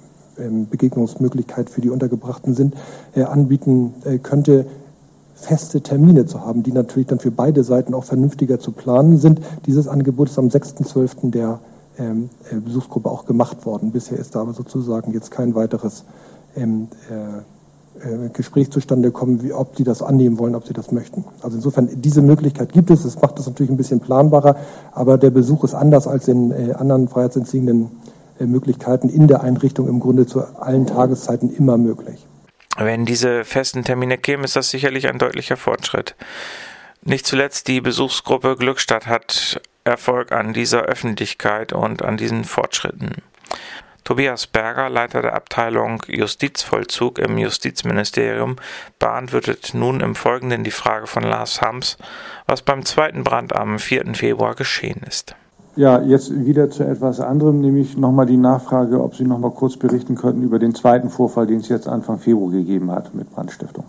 Begegnungsmöglichkeit 0.69 1.69
für 1.69 1.81
die 1.81 1.89
Untergebrachten 1.89 2.53
sind, 2.53 2.75
äh, 3.15 3.23
anbieten 3.23 3.93
äh, 4.05 4.17
könnte, 4.17 4.65
feste 5.35 5.81
Termine 5.81 6.25
zu 6.25 6.41
haben, 6.41 6.63
die 6.63 6.71
natürlich 6.71 7.07
dann 7.07 7.19
für 7.19 7.31
beide 7.31 7.63
Seiten 7.63 7.93
auch 7.93 8.03
vernünftiger 8.03 8.59
zu 8.59 8.71
planen 8.71 9.17
sind. 9.17 9.39
Dieses 9.65 9.87
Angebot 9.87 10.29
ist 10.29 10.39
am 10.39 10.47
6.12. 10.47 11.31
der 11.31 11.59
ähm, 11.99 12.29
äh, 12.51 12.55
Besuchsgruppe 12.55 13.09
auch 13.09 13.25
gemacht 13.25 13.65
worden. 13.65 13.91
Bisher 13.91 14.17
ist 14.17 14.35
da 14.35 14.41
aber 14.41 14.53
sozusagen 14.53 15.13
jetzt 15.13 15.31
kein 15.31 15.53
weiteres 15.55 16.03
ähm, 16.55 16.87
äh, 17.09 18.29
Gespräch 18.33 18.71
zustande 18.71 19.09
gekommen, 19.09 19.43
wie, 19.43 19.53
ob 19.53 19.75
die 19.75 19.83
das 19.83 20.01
annehmen 20.01 20.37
wollen, 20.37 20.55
ob 20.55 20.67
sie 20.67 20.73
das 20.73 20.91
möchten. 20.91 21.25
Also 21.41 21.57
insofern, 21.57 21.89
diese 21.95 22.21
Möglichkeit 22.21 22.71
gibt 22.71 22.91
es. 22.91 23.03
Das 23.03 23.19
macht 23.21 23.39
das 23.39 23.47
natürlich 23.47 23.71
ein 23.71 23.77
bisschen 23.77 23.99
planbarer, 23.99 24.55
aber 24.91 25.17
der 25.17 25.31
Besuch 25.31 25.63
ist 25.63 25.73
anders 25.73 26.07
als 26.07 26.27
in 26.27 26.51
anderen 26.75 27.07
freiheitsentziehenden 27.07 27.89
Möglichkeiten 28.45 29.09
in 29.09 29.27
der 29.27 29.41
Einrichtung 29.41 29.87
im 29.87 29.99
Grunde 29.99 30.27
zu 30.27 30.41
allen 30.59 30.85
Tageszeiten 30.85 31.51
immer 31.55 31.77
möglich. 31.77 32.27
Wenn 32.77 33.05
diese 33.05 33.43
festen 33.43 33.83
Termine 33.83 34.19
kämen, 34.19 34.43
ist 34.43 34.55
das 34.55 34.69
sicherlich 34.69 35.07
ein 35.07 35.17
deutlicher 35.17 35.57
Fortschritt. 35.57 36.15
Nicht 37.01 37.25
zuletzt 37.25 37.67
die 37.67 37.81
Besuchsgruppe 37.81 38.55
Glückstadt 38.55 39.07
hat 39.07 39.61
Erfolg 39.83 40.31
an 40.31 40.53
dieser 40.53 40.83
Öffentlichkeit 40.83 41.73
und 41.73 42.03
an 42.03 42.17
diesen 42.17 42.43
Fortschritten. 42.43 43.15
Tobias 44.03 44.47
Berger, 44.47 44.89
Leiter 44.89 45.21
der 45.21 45.33
Abteilung 45.33 46.01
Justizvollzug 46.07 47.19
im 47.19 47.37
Justizministerium, 47.37 48.55
beantwortet 48.99 49.71
nun 49.73 49.99
im 49.99 50.15
Folgenden 50.15 50.63
die 50.63 50.71
Frage 50.71 51.07
von 51.07 51.23
Lars 51.23 51.61
Hams, 51.61 51.97
was 52.45 52.61
beim 52.61 52.85
zweiten 52.85 53.23
Brand 53.23 53.53
am 53.53 53.79
4. 53.79 54.13
Februar 54.13 54.55
geschehen 54.55 55.01
ist. 55.05 55.35
Ja, 55.77 56.01
jetzt 56.01 56.45
wieder 56.45 56.71
zu 56.71 56.83
etwas 56.83 57.19
anderem, 57.19 57.61
nämlich 57.61 57.95
nochmal 57.97 58.25
die 58.25 58.35
Nachfrage, 58.35 58.99
ob 59.03 59.15
Sie 59.15 59.25
nochmal 59.25 59.51
kurz 59.51 59.77
berichten 59.77 60.15
könnten 60.15 60.41
über 60.41 60.57
den 60.57 60.73
zweiten 60.73 61.11
Vorfall, 61.11 61.45
den 61.45 61.59
es 61.59 61.69
jetzt 61.69 61.87
Anfang 61.87 62.17
Februar 62.17 62.51
gegeben 62.51 62.91
hat 62.91 63.13
mit 63.13 63.29
Brandstiftung. 63.29 63.85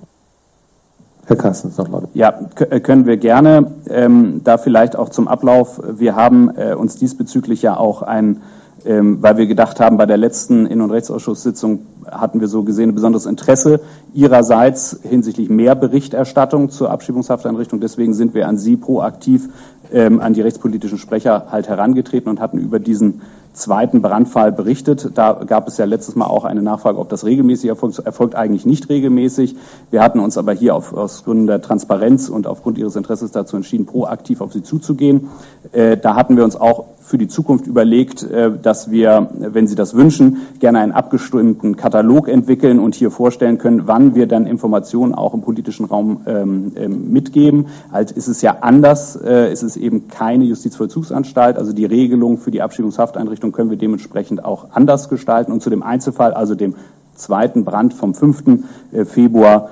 Herr 1.24 1.37
Carstens 1.37 1.79
noch 1.79 1.88
laut. 1.88 2.05
Ja, 2.12 2.40
äh, 2.59 2.81
können 2.81 3.07
wir 3.07 3.16
gerne. 3.16 3.72
Ähm, 3.88 4.42
da 4.44 4.59
vielleicht 4.59 4.96
auch 4.96 5.09
zum 5.09 5.29
Ablauf. 5.29 5.81
Wir 5.98 6.14
haben 6.14 6.51
äh, 6.57 6.74
uns 6.74 6.96
diesbezüglich 6.96 7.62
ja 7.62 7.79
auch 7.79 8.03
ein, 8.03 8.42
ähm, 8.84 9.22
weil 9.22 9.36
wir 9.36 9.46
gedacht 9.46 9.80
haben, 9.80 9.96
bei 9.96 10.06
der 10.06 10.16
letzten 10.16 10.66
Innen- 10.66 10.82
und 10.82 10.90
Rechtsausschusssitzung 10.90 11.86
hatten 12.10 12.40
wir 12.40 12.48
so 12.48 12.62
gesehen 12.62 12.90
ein 12.90 12.94
besonderes 12.94 13.26
Interesse 13.26 13.80
Ihrerseits 14.14 15.00
hinsichtlich 15.02 15.48
mehr 15.48 15.74
Berichterstattung 15.74 16.70
zur 16.70 16.90
Abschiebungshafteinrichtung. 16.90 17.80
Deswegen 17.80 18.14
sind 18.14 18.34
wir 18.34 18.48
an 18.48 18.58
Sie 18.58 18.76
proaktiv 18.76 19.48
ähm, 19.92 20.20
an 20.20 20.34
die 20.34 20.40
rechtspolitischen 20.40 20.98
Sprecher 20.98 21.46
halt 21.50 21.68
herangetreten 21.68 22.30
und 22.30 22.40
hatten 22.40 22.58
über 22.58 22.78
diesen 22.78 23.22
zweiten 23.52 24.02
Brandfall 24.02 24.52
berichtet. 24.52 25.10
Da 25.14 25.32
gab 25.32 25.68
es 25.68 25.78
ja 25.78 25.84
letztes 25.84 26.14
Mal 26.14 26.26
auch 26.26 26.44
eine 26.44 26.62
Nachfrage, 26.62 26.98
ob 26.98 27.08
das 27.08 27.24
regelmäßig 27.24 27.68
erfolgt. 27.68 27.98
Erfolgt 27.98 28.34
eigentlich 28.34 28.64
nicht 28.64 28.88
regelmäßig. 28.88 29.56
Wir 29.90 30.02
hatten 30.02 30.20
uns 30.20 30.38
aber 30.38 30.52
hier 30.52 30.74
auf, 30.74 30.94
aus 30.94 31.24
Gründen 31.24 31.46
der 31.46 31.60
Transparenz 31.60 32.28
und 32.28 32.46
aufgrund 32.46 32.78
Ihres 32.78 32.96
Interesses 32.96 33.32
dazu 33.32 33.56
entschieden, 33.56 33.86
proaktiv 33.86 34.40
auf 34.40 34.52
Sie 34.52 34.62
zuzugehen. 34.62 35.28
Äh, 35.72 35.96
da 35.96 36.14
hatten 36.14 36.36
wir 36.36 36.44
uns 36.44 36.56
auch 36.56 36.86
für 37.08 37.16
die 37.16 37.28
Zukunft 37.28 37.66
überlegt, 37.66 38.22
äh, 38.22 38.50
dass 38.60 38.90
wir, 38.90 39.30
wenn 39.38 39.66
Sie 39.66 39.74
das 39.74 39.94
wünschen, 39.94 40.42
gerne 40.60 40.80
einen 40.80 40.92
abgestimmten 40.92 41.76
Katalog 41.76 42.28
entwickeln 42.28 42.78
und 42.78 42.94
hier 42.94 43.10
vorstellen 43.10 43.56
können, 43.56 43.86
wann 43.86 44.14
wir 44.14 44.26
dann 44.26 44.46
Informationen 44.46 45.14
auch 45.14 45.32
im 45.32 45.40
politischen 45.40 45.86
Raum 45.86 46.20
ähm, 46.26 46.72
ähm, 46.76 47.10
mitgeben. 47.10 47.68
Halt 47.90 48.10
ist 48.10 48.28
es 48.28 48.42
ja 48.42 48.58
anders. 48.60 49.16
Äh, 49.16 49.50
es 49.50 49.62
ist 49.62 49.76
eben 49.76 50.08
keine 50.08 50.44
Justizvollzugsanstalt. 50.44 51.56
Also 51.56 51.72
die 51.72 51.86
Regelung 51.86 52.36
für 52.36 52.50
die 52.50 52.60
Abschiebungshafteinrichtung 52.60 53.52
können 53.52 53.70
wir 53.70 53.78
dementsprechend 53.78 54.44
auch 54.44 54.66
anders 54.72 55.08
gestalten. 55.08 55.50
Und 55.50 55.62
zu 55.62 55.70
dem 55.70 55.82
Einzelfall, 55.82 56.34
also 56.34 56.54
dem 56.54 56.74
zweiten 57.14 57.64
Brand 57.64 57.94
vom 57.94 58.14
5. 58.14 58.44
Äh, 58.92 59.04
Februar, 59.06 59.70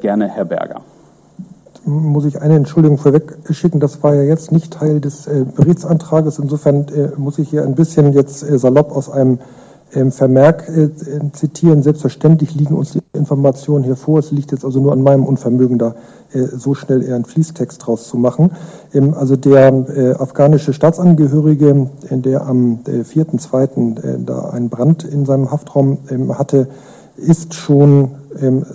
gerne 0.00 0.28
Herr 0.28 0.44
Berger 0.44 0.82
muss 1.86 2.24
ich 2.24 2.42
eine 2.42 2.56
Entschuldigung 2.56 2.98
vorweg 2.98 3.38
schicken. 3.50 3.80
Das 3.80 4.02
war 4.02 4.14
ja 4.14 4.22
jetzt 4.22 4.50
nicht 4.50 4.72
Teil 4.72 5.00
des 5.00 5.26
äh, 5.26 5.44
Berichtsantrages. 5.44 6.38
Insofern 6.38 6.88
äh, 6.88 7.10
muss 7.16 7.38
ich 7.38 7.48
hier 7.48 7.62
ein 7.62 7.76
bisschen 7.76 8.12
jetzt 8.12 8.42
äh, 8.42 8.58
salopp 8.58 8.94
aus 8.94 9.08
einem 9.08 9.38
ähm, 9.94 10.10
Vermerk 10.10 10.68
äh, 10.68 10.90
zitieren. 11.32 11.84
Selbstverständlich 11.84 12.56
liegen 12.56 12.74
uns 12.74 12.92
die 12.92 13.02
Informationen 13.12 13.84
hier 13.84 13.94
vor. 13.94 14.18
Es 14.18 14.32
liegt 14.32 14.50
jetzt 14.50 14.64
also 14.64 14.80
nur 14.80 14.92
an 14.92 15.00
meinem 15.00 15.24
Unvermögen, 15.24 15.78
da 15.78 15.94
äh, 16.32 16.40
so 16.40 16.74
schnell 16.74 17.04
eher 17.04 17.14
einen 17.14 17.24
Fließtext 17.24 17.86
draus 17.86 18.08
zu 18.08 18.16
machen. 18.16 18.50
Ähm, 18.92 19.14
also 19.14 19.36
der 19.36 19.68
äh, 19.68 20.12
afghanische 20.14 20.72
Staatsangehörige, 20.72 21.88
der 22.10 22.46
am 22.46 22.80
4.2. 22.84 24.24
da 24.24 24.50
einen 24.50 24.70
Brand 24.70 25.04
in 25.04 25.24
seinem 25.24 25.52
Haftraum 25.52 25.98
ähm, 26.10 26.36
hatte, 26.36 26.66
ist 27.16 27.54
schon, 27.54 28.10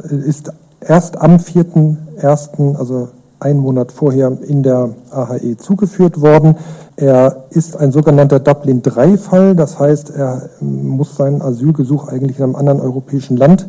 ist 0.09 0.51
erst 0.81 1.19
am 1.19 1.37
4.1., 1.37 2.75
also 2.75 3.09
einen 3.39 3.59
Monat 3.59 3.91
vorher, 3.91 4.37
in 4.47 4.61
der 4.61 4.89
AHE 5.09 5.57
zugeführt 5.57 6.21
worden. 6.21 6.57
Er 6.95 7.45
ist 7.49 7.75
ein 7.75 7.91
sogenannter 7.91 8.39
Dublin-3-Fall, 8.39 9.55
das 9.55 9.79
heißt, 9.79 10.11
er 10.11 10.49
muss 10.59 11.15
seinen 11.15 11.41
Asylgesuch 11.41 12.07
eigentlich 12.07 12.37
in 12.37 12.43
einem 12.43 12.55
anderen 12.55 12.81
europäischen 12.81 13.37
Land 13.37 13.67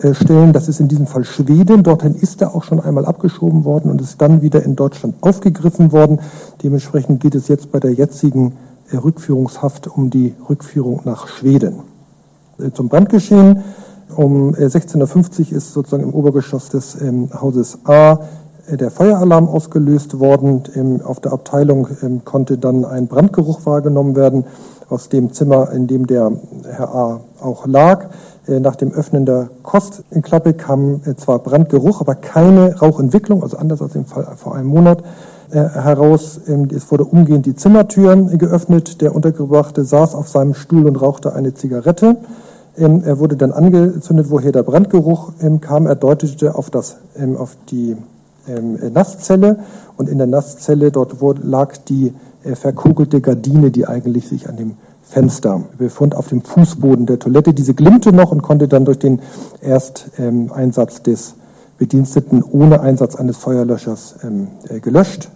äh, 0.00 0.14
stellen. 0.14 0.52
Das 0.52 0.68
ist 0.68 0.80
in 0.80 0.88
diesem 0.88 1.06
Fall 1.06 1.24
Schweden. 1.24 1.84
Dorthin 1.84 2.16
ist 2.16 2.42
er 2.42 2.54
auch 2.56 2.64
schon 2.64 2.80
einmal 2.80 3.06
abgeschoben 3.06 3.64
worden 3.64 3.90
und 3.90 4.00
ist 4.00 4.20
dann 4.20 4.42
wieder 4.42 4.64
in 4.64 4.74
Deutschland 4.74 5.14
aufgegriffen 5.20 5.92
worden. 5.92 6.18
Dementsprechend 6.62 7.20
geht 7.20 7.36
es 7.36 7.46
jetzt 7.46 7.70
bei 7.70 7.78
der 7.78 7.92
jetzigen 7.92 8.56
äh, 8.90 8.96
Rückführungshaft 8.96 9.86
um 9.86 10.10
die 10.10 10.34
Rückführung 10.48 11.02
nach 11.04 11.28
Schweden. 11.28 11.82
Äh, 12.58 12.72
zum 12.72 12.88
Brandgeschehen. 12.88 13.62
Um 14.16 14.54
16.50 14.54 15.50
Uhr 15.50 15.56
ist 15.56 15.72
sozusagen 15.72 16.02
im 16.02 16.14
Obergeschoss 16.14 16.68
des 16.68 17.00
ähm, 17.00 17.30
Hauses 17.32 17.78
A 17.84 18.20
äh, 18.66 18.76
der 18.76 18.90
Feueralarm 18.90 19.48
ausgelöst 19.48 20.18
worden. 20.18 20.64
Ähm, 20.74 21.00
auf 21.02 21.20
der 21.20 21.32
Abteilung 21.32 21.88
ähm, 22.02 22.24
konnte 22.24 22.58
dann 22.58 22.84
ein 22.84 23.06
Brandgeruch 23.08 23.66
wahrgenommen 23.66 24.16
werden 24.16 24.44
aus 24.88 25.08
dem 25.08 25.32
Zimmer, 25.32 25.72
in 25.72 25.86
dem 25.86 26.06
der 26.06 26.32
Herr 26.70 26.94
A. 26.94 27.20
auch 27.40 27.66
lag. 27.66 28.10
Äh, 28.46 28.60
nach 28.60 28.76
dem 28.76 28.92
Öffnen 28.92 29.26
der 29.26 29.50
Kostklappe 29.62 30.54
kam 30.54 31.00
äh, 31.04 31.16
zwar 31.16 31.38
Brandgeruch, 31.38 32.00
aber 32.00 32.14
keine 32.14 32.76
Rauchentwicklung, 32.78 33.42
also 33.42 33.56
anders 33.56 33.82
als 33.82 33.94
im 33.94 34.04
Fall 34.04 34.26
vor 34.36 34.54
einem 34.54 34.68
Monat 34.68 35.02
heraus. 35.50 36.40
Es 36.74 36.90
wurde 36.90 37.04
umgehend 37.04 37.44
die 37.44 37.54
Zimmertüren 37.54 38.38
geöffnet. 38.38 39.02
Der 39.02 39.14
Untergebrachte 39.14 39.84
saß 39.84 40.14
auf 40.14 40.28
seinem 40.28 40.54
Stuhl 40.54 40.86
und 40.86 40.96
rauchte 40.96 41.34
eine 41.34 41.52
Zigarette. 41.52 42.16
Ähm, 42.76 43.02
er 43.04 43.18
wurde 43.18 43.36
dann 43.36 43.52
angezündet, 43.52 44.26
woher 44.30 44.52
der 44.52 44.62
Brandgeruch 44.62 45.32
ähm, 45.40 45.60
kam. 45.60 45.86
Er 45.86 45.96
deutete 45.96 46.54
auf, 46.54 46.70
das, 46.70 46.96
ähm, 47.16 47.36
auf 47.36 47.56
die 47.70 47.96
Nasszelle 48.92 49.60
und 49.96 50.08
in 50.08 50.18
der 50.18 50.26
Nasszelle 50.26 50.90
dort 50.90 51.14
lag 51.44 51.76
die 51.76 52.12
äh, 52.42 52.56
verkugelte 52.56 53.20
Gardine, 53.20 53.70
die 53.70 53.86
eigentlich 53.86 54.26
sich 54.26 54.48
an 54.48 54.56
dem 54.56 54.74
Fenster 55.02 55.62
befand, 55.78 56.16
auf 56.16 56.28
dem 56.28 56.42
Fußboden 56.42 57.06
der 57.06 57.18
Toilette. 57.18 57.54
Diese 57.54 57.74
glimmte 57.74 58.12
noch 58.12 58.32
und 58.32 58.42
konnte 58.42 58.66
dann 58.66 58.84
durch 58.84 58.98
den 58.98 59.20
Ersteinsatz 59.60 61.02
des 61.02 61.34
Bediensteten 61.78 62.42
ohne 62.42 62.80
Einsatz 62.80 63.14
eines 63.16 63.36
Feuerlöschers 63.36 64.16
äh, 64.68 64.80
gelöscht 64.80 65.30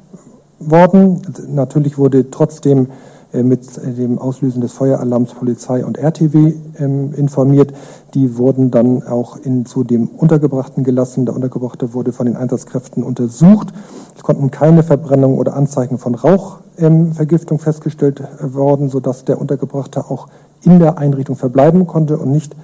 worden. 0.59 1.23
Natürlich 1.49 1.99
wurde 1.99 2.31
trotzdem 2.31 2.87
äh, 2.87 2.89
mit 3.33 3.79
äh, 3.79 3.93
dem 3.93 4.19
Auslösen 4.19 4.61
des 4.61 4.73
Feueralarms 4.73 5.35
Polizei 5.35 5.85
und 5.85 5.99
RTW 5.99 6.55
ähm, 6.79 7.13
informiert. 7.15 7.73
Die 8.15 8.39
wurden 8.39 8.71
dann 8.71 9.03
auch 9.03 9.37
in, 9.37 9.67
zu 9.67 9.85
dem 9.85 10.09
Untergebrachten 10.09 10.85
gelassen. 10.85 11.27
Der 11.27 11.35
Untergebrachte 11.35 11.93
wurde 11.95 12.13
von 12.13 12.27
den 12.27 12.37
Einsatzkräften 12.37 13.03
untersucht. 13.03 13.73
Es 14.17 14.23
konnten 14.23 14.51
keine 14.51 14.83
Verbrennung 14.83 15.39
oder 15.39 15.55
Anzeichen 15.55 15.99
von 15.99 16.15
Rauchvergiftung 16.15 17.59
ähm, 17.59 17.63
festgestellt 17.63 18.23
worden, 18.41 18.89
sodass 18.89 19.25
der 19.25 19.41
Untergebrachte 19.41 20.11
auch 20.11 20.29
in 20.63 20.79
der 20.79 20.99
Einrichtung 20.99 21.37
verbleiben 21.37 21.87
konnte 21.87 22.19
und 22.19 22.31
nicht 22.31 22.55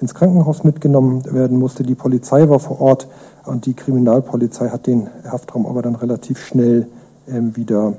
ins 0.00 0.14
Krankenhaus 0.14 0.64
mitgenommen 0.64 1.24
werden 1.32 1.58
musste. 1.58 1.84
Die 1.84 1.94
Polizei 1.94 2.48
war 2.48 2.58
vor 2.58 2.80
Ort 2.80 3.06
und 3.46 3.66
die 3.66 3.74
Kriminalpolizei 3.74 4.68
hat 4.68 4.86
den 4.86 5.08
Haftraum 5.24 5.66
aber 5.66 5.82
dann 5.82 5.94
relativ 5.94 6.44
schnell 6.44 6.88
ähm, 7.28 7.56
wieder 7.56 7.94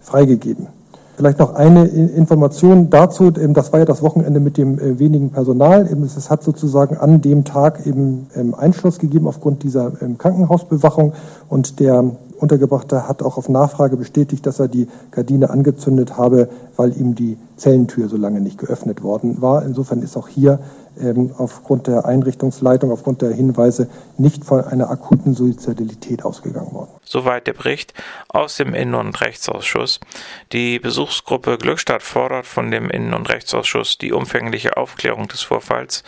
freigegeben. 0.00 0.68
Vielleicht 1.16 1.38
noch 1.38 1.54
eine 1.54 1.86
Information 1.86 2.88
dazu. 2.88 3.30
Das 3.30 3.72
war 3.72 3.80
ja 3.80 3.84
das 3.84 4.02
Wochenende 4.02 4.40
mit 4.40 4.56
dem 4.56 4.78
äh, 4.78 4.98
wenigen 4.98 5.30
Personal. 5.30 5.86
Es 6.04 6.30
hat 6.30 6.42
sozusagen 6.42 6.96
an 6.96 7.20
dem 7.20 7.44
Tag 7.44 7.86
eben 7.86 8.28
ähm, 8.34 8.54
Einschluss 8.54 8.98
gegeben 8.98 9.26
aufgrund 9.26 9.62
dieser 9.62 9.92
ähm, 10.00 10.16
Krankenhausbewachung. 10.16 11.12
Und 11.50 11.80
der 11.80 12.12
Untergebrachte 12.38 13.06
hat 13.06 13.22
auch 13.22 13.36
auf 13.36 13.48
Nachfrage 13.48 13.96
bestätigt, 13.96 14.46
dass 14.46 14.58
er 14.58 14.68
die 14.68 14.88
Gardine 15.10 15.50
angezündet 15.50 16.16
habe, 16.16 16.48
weil 16.76 16.96
ihm 16.98 17.14
die 17.14 17.36
Zellentür 17.56 18.08
so 18.08 18.16
lange 18.16 18.40
nicht 18.40 18.58
geöffnet 18.58 19.02
worden 19.02 19.42
war. 19.42 19.64
Insofern 19.64 20.02
ist 20.02 20.16
auch 20.16 20.28
hier 20.28 20.58
aufgrund 21.36 21.86
der 21.86 22.04
Einrichtungsleitung, 22.04 22.90
aufgrund 22.90 23.22
der 23.22 23.32
Hinweise 23.32 23.88
nicht 24.18 24.44
von 24.44 24.64
einer 24.64 24.90
akuten 24.90 25.34
Suizidalität 25.34 26.24
ausgegangen 26.24 26.72
worden. 26.72 26.90
Soweit 27.04 27.46
der 27.46 27.54
Bericht 27.54 27.94
aus 28.28 28.56
dem 28.56 28.74
Innen- 28.74 28.94
und 28.94 29.20
Rechtsausschuss. 29.20 30.00
Die 30.52 30.78
Besuchsgruppe 30.78 31.58
Glückstadt 31.58 32.02
fordert 32.02 32.46
von 32.46 32.70
dem 32.70 32.90
Innen- 32.90 33.14
und 33.14 33.28
Rechtsausschuss 33.28 33.98
die 33.98 34.12
umfängliche 34.12 34.76
Aufklärung 34.76 35.28
des 35.28 35.42
Vorfalls, 35.42 36.04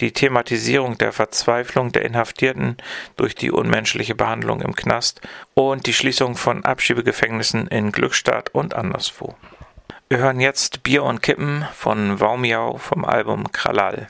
die 0.00 0.12
Thematisierung 0.12 0.98
der 0.98 1.12
Verzweiflung 1.12 1.92
der 1.92 2.04
Inhaftierten 2.04 2.76
durch 3.16 3.34
die 3.34 3.50
unmenschliche 3.50 4.14
Behandlung 4.14 4.60
im 4.60 4.74
Knast 4.74 5.20
und 5.54 5.86
die 5.86 5.92
Schließung 5.92 6.36
von 6.36 6.64
Abschiebegefängnissen 6.64 7.66
in 7.68 7.92
Glückstadt 7.92 8.54
und 8.54 8.74
anderswo. 8.74 9.34
Wir 10.10 10.18
hören 10.18 10.40
jetzt 10.40 10.82
Bier 10.82 11.02
und 11.02 11.22
Kippen 11.22 11.66
von 11.74 12.18
Waumiau 12.18 12.78
vom 12.78 13.04
Album 13.04 13.52
Kralal. 13.52 14.08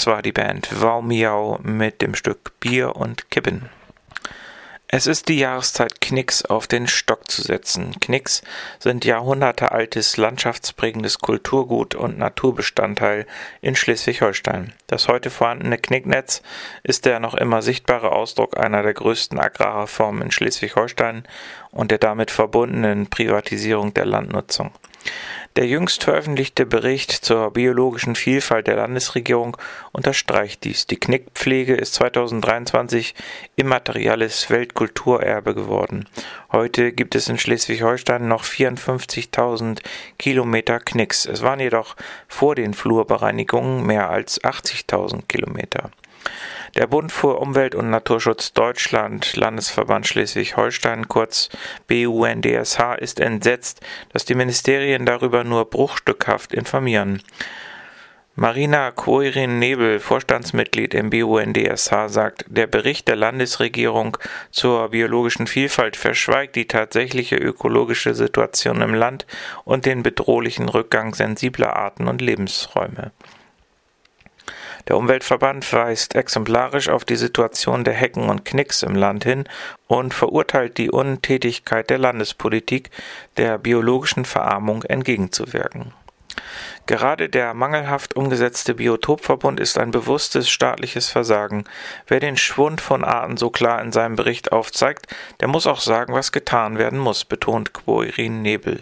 Das 0.00 0.06
war 0.06 0.22
die 0.22 0.32
Band 0.32 0.80
Wow 0.80 1.04
Miau 1.04 1.58
mit 1.62 2.00
dem 2.00 2.14
Stück 2.14 2.58
Bier 2.58 2.96
und 2.96 3.30
Kippen. 3.30 3.68
Es 4.88 5.06
ist 5.06 5.28
die 5.28 5.38
Jahreszeit, 5.38 6.00
Knicks 6.00 6.42
auf 6.42 6.66
den 6.66 6.88
Stock 6.88 7.30
zu 7.30 7.42
setzen. 7.42 8.00
Knicks 8.00 8.40
sind 8.78 9.04
jahrhundertealtes 9.04 10.16
landschaftsprägendes 10.16 11.18
Kulturgut 11.18 11.94
und 11.94 12.16
Naturbestandteil 12.16 13.26
in 13.60 13.76
Schleswig-Holstein. 13.76 14.72
Das 14.86 15.06
heute 15.06 15.28
vorhandene 15.28 15.76
Knicknetz 15.76 16.40
ist 16.82 17.04
der 17.04 17.20
noch 17.20 17.34
immer 17.34 17.60
sichtbare 17.60 18.10
Ausdruck 18.10 18.58
einer 18.58 18.82
der 18.82 18.94
größten 18.94 19.38
Agrarreformen 19.38 20.22
in 20.22 20.30
Schleswig-Holstein 20.30 21.24
und 21.72 21.90
der 21.90 21.98
damit 21.98 22.30
verbundenen 22.30 23.10
Privatisierung 23.10 23.92
der 23.92 24.06
Landnutzung. 24.06 24.72
Der 25.56 25.66
jüngst 25.66 26.04
veröffentlichte 26.04 26.64
Bericht 26.64 27.10
zur 27.10 27.50
biologischen 27.50 28.14
Vielfalt 28.14 28.68
der 28.68 28.76
Landesregierung 28.76 29.56
unterstreicht 29.90 30.62
dies. 30.62 30.86
Die 30.86 31.00
Knickpflege 31.00 31.74
ist 31.74 31.94
2023 31.94 33.16
immaterielles 33.56 34.48
Weltkulturerbe 34.48 35.54
geworden. 35.54 36.08
Heute 36.52 36.92
gibt 36.92 37.16
es 37.16 37.28
in 37.28 37.38
Schleswig-Holstein 37.38 38.28
noch 38.28 38.44
54.000 38.44 39.80
Kilometer 40.18 40.78
Knicks. 40.78 41.26
Es 41.26 41.42
waren 41.42 41.60
jedoch 41.60 41.96
vor 42.28 42.54
den 42.54 42.72
Flurbereinigungen 42.72 43.84
mehr 43.84 44.08
als 44.08 44.40
80.000 44.42 45.26
Kilometer. 45.26 45.90
Der 46.76 46.86
Bund 46.86 47.10
für 47.10 47.36
Umwelt 47.38 47.74
und 47.74 47.90
Naturschutz 47.90 48.52
Deutschland, 48.52 49.36
Landesverband 49.36 50.06
Schleswig-Holstein, 50.06 51.08
kurz 51.08 51.48
BUNDSH, 51.88 52.96
ist 52.98 53.18
entsetzt, 53.18 53.80
dass 54.12 54.24
die 54.24 54.36
Ministerien 54.36 55.04
darüber 55.04 55.42
nur 55.42 55.68
bruchstückhaft 55.68 56.54
informieren. 56.54 57.22
Marina 58.36 58.92
Koirin-Nebel, 58.92 59.98
Vorstandsmitglied 59.98 60.94
im 60.94 61.10
BUNDSH, 61.10 61.90
sagt, 62.06 62.44
der 62.48 62.68
Bericht 62.68 63.08
der 63.08 63.16
Landesregierung 63.16 64.16
zur 64.52 64.90
biologischen 64.90 65.48
Vielfalt 65.48 65.96
verschweigt 65.96 66.54
die 66.54 66.68
tatsächliche 66.68 67.36
ökologische 67.36 68.14
Situation 68.14 68.80
im 68.80 68.94
Land 68.94 69.26
und 69.64 69.84
den 69.84 70.04
bedrohlichen 70.04 70.68
Rückgang 70.68 71.14
sensibler 71.14 71.74
Arten 71.74 72.06
und 72.06 72.22
Lebensräume. 72.22 73.10
Der 74.88 74.96
Umweltverband 74.96 75.72
weist 75.72 76.14
exemplarisch 76.14 76.88
auf 76.88 77.04
die 77.04 77.16
Situation 77.16 77.84
der 77.84 77.94
Hecken 77.94 78.28
und 78.28 78.44
Knicks 78.44 78.82
im 78.82 78.94
Land 78.94 79.24
hin 79.24 79.44
und 79.86 80.14
verurteilt 80.14 80.78
die 80.78 80.90
Untätigkeit 80.90 81.90
der 81.90 81.98
Landespolitik, 81.98 82.90
der 83.36 83.58
biologischen 83.58 84.24
Verarmung 84.24 84.82
entgegenzuwirken. 84.84 85.92
Gerade 86.86 87.28
der 87.28 87.54
mangelhaft 87.54 88.16
umgesetzte 88.16 88.74
Biotopverbund 88.74 89.60
ist 89.60 89.78
ein 89.78 89.90
bewusstes 89.90 90.50
staatliches 90.50 91.08
Versagen. 91.08 91.64
Wer 92.08 92.20
den 92.20 92.36
Schwund 92.36 92.80
von 92.80 93.04
Arten 93.04 93.36
so 93.36 93.50
klar 93.50 93.80
in 93.80 93.92
seinem 93.92 94.16
Bericht 94.16 94.50
aufzeigt, 94.50 95.06
der 95.40 95.48
muss 95.48 95.66
auch 95.66 95.80
sagen, 95.80 96.14
was 96.14 96.32
getan 96.32 96.78
werden 96.78 96.98
muss, 96.98 97.24
betont 97.24 97.72
Quoirin 97.72 98.42
Nebel. 98.42 98.80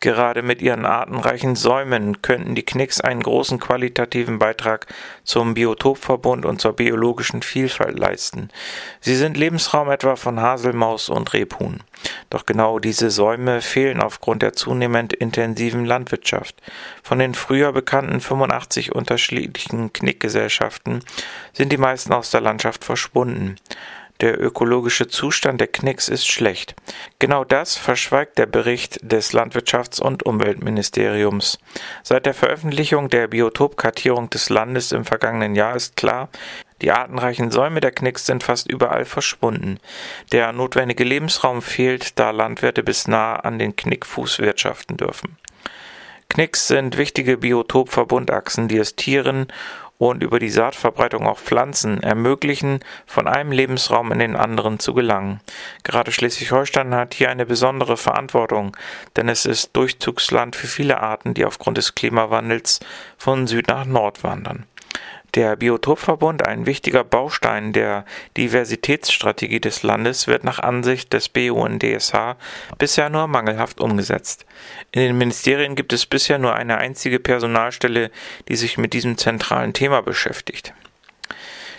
Gerade 0.00 0.42
mit 0.42 0.60
ihren 0.60 0.84
artenreichen 0.84 1.56
Säumen 1.56 2.20
könnten 2.20 2.54
die 2.54 2.64
Knicks 2.64 3.00
einen 3.00 3.22
großen 3.22 3.58
qualitativen 3.58 4.38
Beitrag 4.38 4.86
zum 5.22 5.54
Biotopverbund 5.54 6.44
und 6.44 6.60
zur 6.60 6.74
biologischen 6.74 7.42
Vielfalt 7.42 7.98
leisten. 7.98 8.50
Sie 9.00 9.16
sind 9.16 9.36
Lebensraum 9.36 9.90
etwa 9.90 10.16
von 10.16 10.40
Haselmaus 10.40 11.08
und 11.08 11.32
Rebhuhn. 11.32 11.80
Doch 12.30 12.44
genau 12.46 12.78
diese 12.78 13.10
Säume 13.10 13.60
fehlen 13.62 14.00
aufgrund 14.00 14.42
der 14.42 14.52
zunehmend 14.52 15.12
intensiven 15.12 15.84
Landwirtschaft. 15.84 16.60
Von 17.02 17.18
den 17.18 17.34
früher 17.34 17.72
bekannten 17.72 18.20
85 18.20 18.94
unterschiedlichen 18.94 19.92
Knickgesellschaften 19.92 21.00
sind 21.52 21.72
die 21.72 21.78
meisten 21.78 22.12
aus 22.12 22.30
der 22.30 22.40
Landschaft 22.40 22.84
verschwunden. 22.84 23.56
Der 24.24 24.40
ökologische 24.40 25.06
Zustand 25.06 25.60
der 25.60 25.66
Knicks 25.66 26.08
ist 26.08 26.26
schlecht. 26.26 26.74
Genau 27.18 27.44
das 27.44 27.76
verschweigt 27.76 28.38
der 28.38 28.46
Bericht 28.46 28.98
des 29.02 29.34
Landwirtschafts- 29.34 30.00
und 30.00 30.22
Umweltministeriums. 30.22 31.58
Seit 32.02 32.24
der 32.24 32.32
Veröffentlichung 32.32 33.10
der 33.10 33.28
Biotopkartierung 33.28 34.30
des 34.30 34.48
Landes 34.48 34.92
im 34.92 35.04
vergangenen 35.04 35.54
Jahr 35.54 35.76
ist 35.76 35.96
klar, 35.96 36.30
die 36.80 36.90
artenreichen 36.90 37.50
Säume 37.50 37.82
der 37.82 37.90
Knicks 37.90 38.24
sind 38.24 38.42
fast 38.42 38.66
überall 38.66 39.04
verschwunden. 39.04 39.78
Der 40.32 40.54
notwendige 40.54 41.04
Lebensraum 41.04 41.60
fehlt, 41.60 42.18
da 42.18 42.30
Landwirte 42.30 42.82
bis 42.82 43.06
nah 43.06 43.36
an 43.36 43.58
den 43.58 43.76
Knickfuß 43.76 44.38
wirtschaften 44.38 44.96
dürfen. 44.96 45.36
Knicks 46.30 46.66
sind 46.66 46.96
wichtige 46.96 47.36
Biotopverbundachsen, 47.36 48.68
die 48.68 48.78
es 48.78 48.96
Tieren 48.96 49.48
und 50.10 50.22
über 50.22 50.38
die 50.38 50.50
Saatverbreitung 50.50 51.26
auch 51.26 51.38
Pflanzen 51.38 52.02
ermöglichen, 52.02 52.80
von 53.06 53.26
einem 53.26 53.52
Lebensraum 53.52 54.12
in 54.12 54.18
den 54.18 54.36
anderen 54.36 54.78
zu 54.78 54.94
gelangen. 54.94 55.40
Gerade 55.82 56.12
Schleswig-Holstein 56.12 56.94
hat 56.94 57.14
hier 57.14 57.30
eine 57.30 57.46
besondere 57.46 57.96
Verantwortung, 57.96 58.76
denn 59.16 59.28
es 59.28 59.46
ist 59.46 59.76
Durchzugsland 59.76 60.56
für 60.56 60.66
viele 60.66 61.00
Arten, 61.00 61.34
die 61.34 61.44
aufgrund 61.44 61.78
des 61.78 61.94
Klimawandels 61.94 62.80
von 63.18 63.46
Süd 63.46 63.68
nach 63.68 63.84
Nord 63.84 64.24
wandern. 64.24 64.66
Der 65.34 65.56
Biotopverbund, 65.56 66.46
ein 66.46 66.64
wichtiger 66.64 67.02
Baustein 67.02 67.72
der 67.72 68.04
Diversitätsstrategie 68.36 69.58
des 69.58 69.82
Landes, 69.82 70.28
wird 70.28 70.44
nach 70.44 70.60
Ansicht 70.60 71.12
des 71.12 71.28
BUNDSH 71.28 72.36
bisher 72.78 73.10
nur 73.10 73.26
mangelhaft 73.26 73.80
umgesetzt. 73.80 74.46
In 74.92 75.00
den 75.00 75.18
Ministerien 75.18 75.74
gibt 75.74 75.92
es 75.92 76.06
bisher 76.06 76.38
nur 76.38 76.54
eine 76.54 76.78
einzige 76.78 77.18
Personalstelle, 77.18 78.12
die 78.48 78.54
sich 78.54 78.78
mit 78.78 78.92
diesem 78.92 79.18
zentralen 79.18 79.72
Thema 79.72 80.02
beschäftigt. 80.02 80.72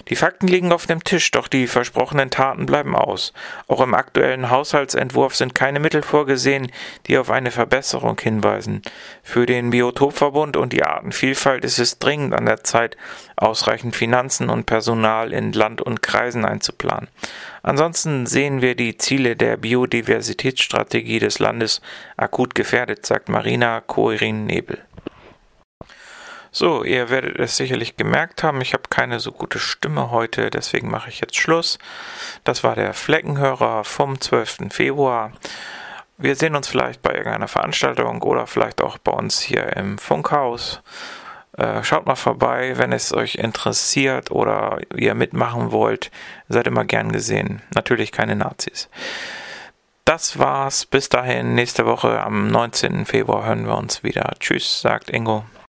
Die 0.07 0.15
Fakten 0.15 0.47
liegen 0.47 0.71
auf 0.71 0.85
dem 0.85 1.03
Tisch, 1.03 1.31
doch 1.31 1.47
die 1.47 1.65
versprochenen 1.65 2.29
Taten 2.29 2.67
bleiben 2.67 2.95
aus. 2.95 3.33
Auch 3.67 3.81
im 3.81 3.95
aktuellen 3.95 4.51
Haushaltsentwurf 4.51 5.35
sind 5.35 5.55
keine 5.55 5.79
Mittel 5.79 6.03
vorgesehen, 6.03 6.71
die 7.07 7.17
auf 7.17 7.31
eine 7.31 7.49
Verbesserung 7.49 8.19
hinweisen. 8.19 8.83
Für 9.23 9.47
den 9.47 9.71
Biotopverbund 9.71 10.57
und 10.57 10.73
die 10.73 10.83
Artenvielfalt 10.83 11.65
ist 11.65 11.79
es 11.79 11.97
dringend 11.97 12.35
an 12.35 12.45
der 12.45 12.63
Zeit, 12.63 12.97
ausreichend 13.35 13.95
Finanzen 13.95 14.49
und 14.49 14.67
Personal 14.67 15.33
in 15.33 15.53
Land 15.53 15.81
und 15.81 16.03
Kreisen 16.03 16.45
einzuplanen. 16.45 17.09
Ansonsten 17.63 18.27
sehen 18.27 18.61
wir 18.61 18.75
die 18.75 18.97
Ziele 18.97 19.35
der 19.35 19.57
Biodiversitätsstrategie 19.57 21.17
des 21.17 21.39
Landes 21.39 21.81
akut 22.15 22.53
gefährdet, 22.53 23.07
sagt 23.07 23.27
Marina 23.27 23.81
Koirin-Nebel. 23.81 24.84
So, 26.57 26.85
ihr 26.85 27.09
werdet 27.09 27.37
es 27.37 27.57
sicherlich 27.57 27.97
gemerkt 27.97 28.41
haben, 28.41 28.61
ich 28.61 28.71
habe 28.71 28.83
keine 28.89 29.19
so 29.19 29.33
gute 29.33 29.59
Stimme 29.59 30.09
heute, 30.09 30.49
deswegen 30.49 30.89
mache 30.89 31.09
ich 31.09 31.19
jetzt 31.19 31.35
Schluss. 31.35 31.79
Das 32.45 32.63
war 32.63 32.75
der 32.75 32.93
Fleckenhörer 32.93 33.83
vom 33.83 34.21
12. 34.21 34.69
Februar. 34.69 35.33
Wir 36.17 36.37
sehen 36.37 36.55
uns 36.55 36.69
vielleicht 36.69 37.01
bei 37.01 37.11
irgendeiner 37.11 37.49
Veranstaltung 37.49 38.21
oder 38.21 38.47
vielleicht 38.47 38.79
auch 38.79 38.97
bei 38.97 39.11
uns 39.11 39.41
hier 39.41 39.75
im 39.75 39.97
Funkhaus. 39.97 40.81
Äh, 41.57 41.83
schaut 41.83 42.05
mal 42.05 42.15
vorbei, 42.15 42.77
wenn 42.77 42.93
es 42.93 43.13
euch 43.13 43.35
interessiert 43.35 44.31
oder 44.31 44.79
ihr 44.95 45.13
mitmachen 45.13 45.73
wollt. 45.73 46.09
Seid 46.47 46.67
immer 46.67 46.85
gern 46.85 47.11
gesehen. 47.11 47.63
Natürlich 47.73 48.13
keine 48.13 48.37
Nazis. 48.37 48.87
Das 50.05 50.39
war's. 50.39 50.85
Bis 50.85 51.09
dahin, 51.09 51.53
nächste 51.53 51.85
Woche 51.85 52.21
am 52.21 52.47
19. 52.47 53.05
Februar 53.05 53.45
hören 53.45 53.67
wir 53.67 53.77
uns 53.77 54.03
wieder. 54.03 54.35
Tschüss, 54.39 54.79
sagt 54.79 55.09
Ingo. 55.09 55.43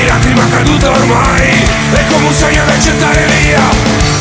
ogni 0.00 0.06
lacrima 0.06 0.48
caduta 0.48 0.90
ormai. 0.90 1.64
È 1.92 2.04
come 2.08 2.26
un 2.26 2.32
sogno 2.32 2.64
da 2.64 2.78
gettare 2.78 3.26
via. 3.26 3.60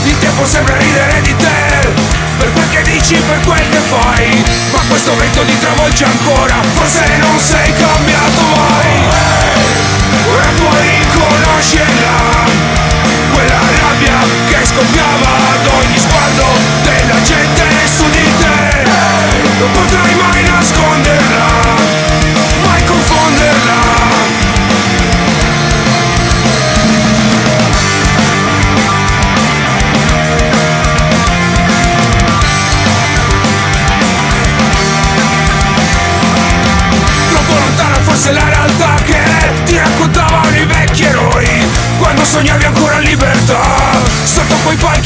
Il 0.04 0.18
tempo 0.20 0.46
sembra 0.46 0.76
ridere 0.78 1.22
di 1.22 1.36
te. 1.36 1.94
Per 2.38 2.52
quel 2.54 2.70
che 2.70 2.82
dici, 2.84 3.16
per 3.16 3.40
quel 3.46 3.70
che 3.70 3.80
fai. 3.88 4.44
Ma 4.72 4.80
questo 4.88 5.16
vento 5.16 5.42
ti 5.44 5.58
travolge 5.60 6.06
ancora. 6.06 6.56
Forse 6.74 7.06
non 7.18 7.40
sei 7.40 7.74
cambiato 7.74 8.42
mai. 8.56 9.08
Ora 10.28 10.50
puoi 10.58 10.90
riconoscerla. 11.00 12.68
Quella 13.32 13.60
rabbia 13.80 14.20
che 14.50 14.66
scoppiava 14.66 15.32
ad 15.54 15.66
ogni 15.66 15.98
sguardo 15.98 16.46
Della 16.84 17.22
gente 17.22 17.64
su 17.96 18.04
di 18.10 18.28
te. 18.40 18.88
Non 19.60 19.72
potrai 19.72 20.09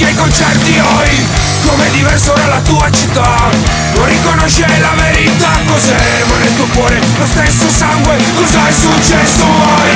palchi 0.04 0.06
ai 0.06 0.16
concerti 0.16 0.80
oi 0.80 1.28
Come 1.66 1.90
diverso 1.92 2.34
ora 2.34 2.48
la 2.48 2.60
tua 2.60 2.90
città. 2.92 3.50
Non 3.96 4.06
riconosce 4.06 4.66
la 4.80 4.94
verità? 4.96 5.62
Cos'è? 5.66 6.24
Ma 6.28 6.38
nel 6.38 6.56
tuo 6.56 6.66
cuore 6.74 7.00
lo 7.18 7.26
stesso 7.26 7.70
sangue 7.70 8.18
Cosa 8.36 8.68
è 8.68 8.72
successo 8.72 9.93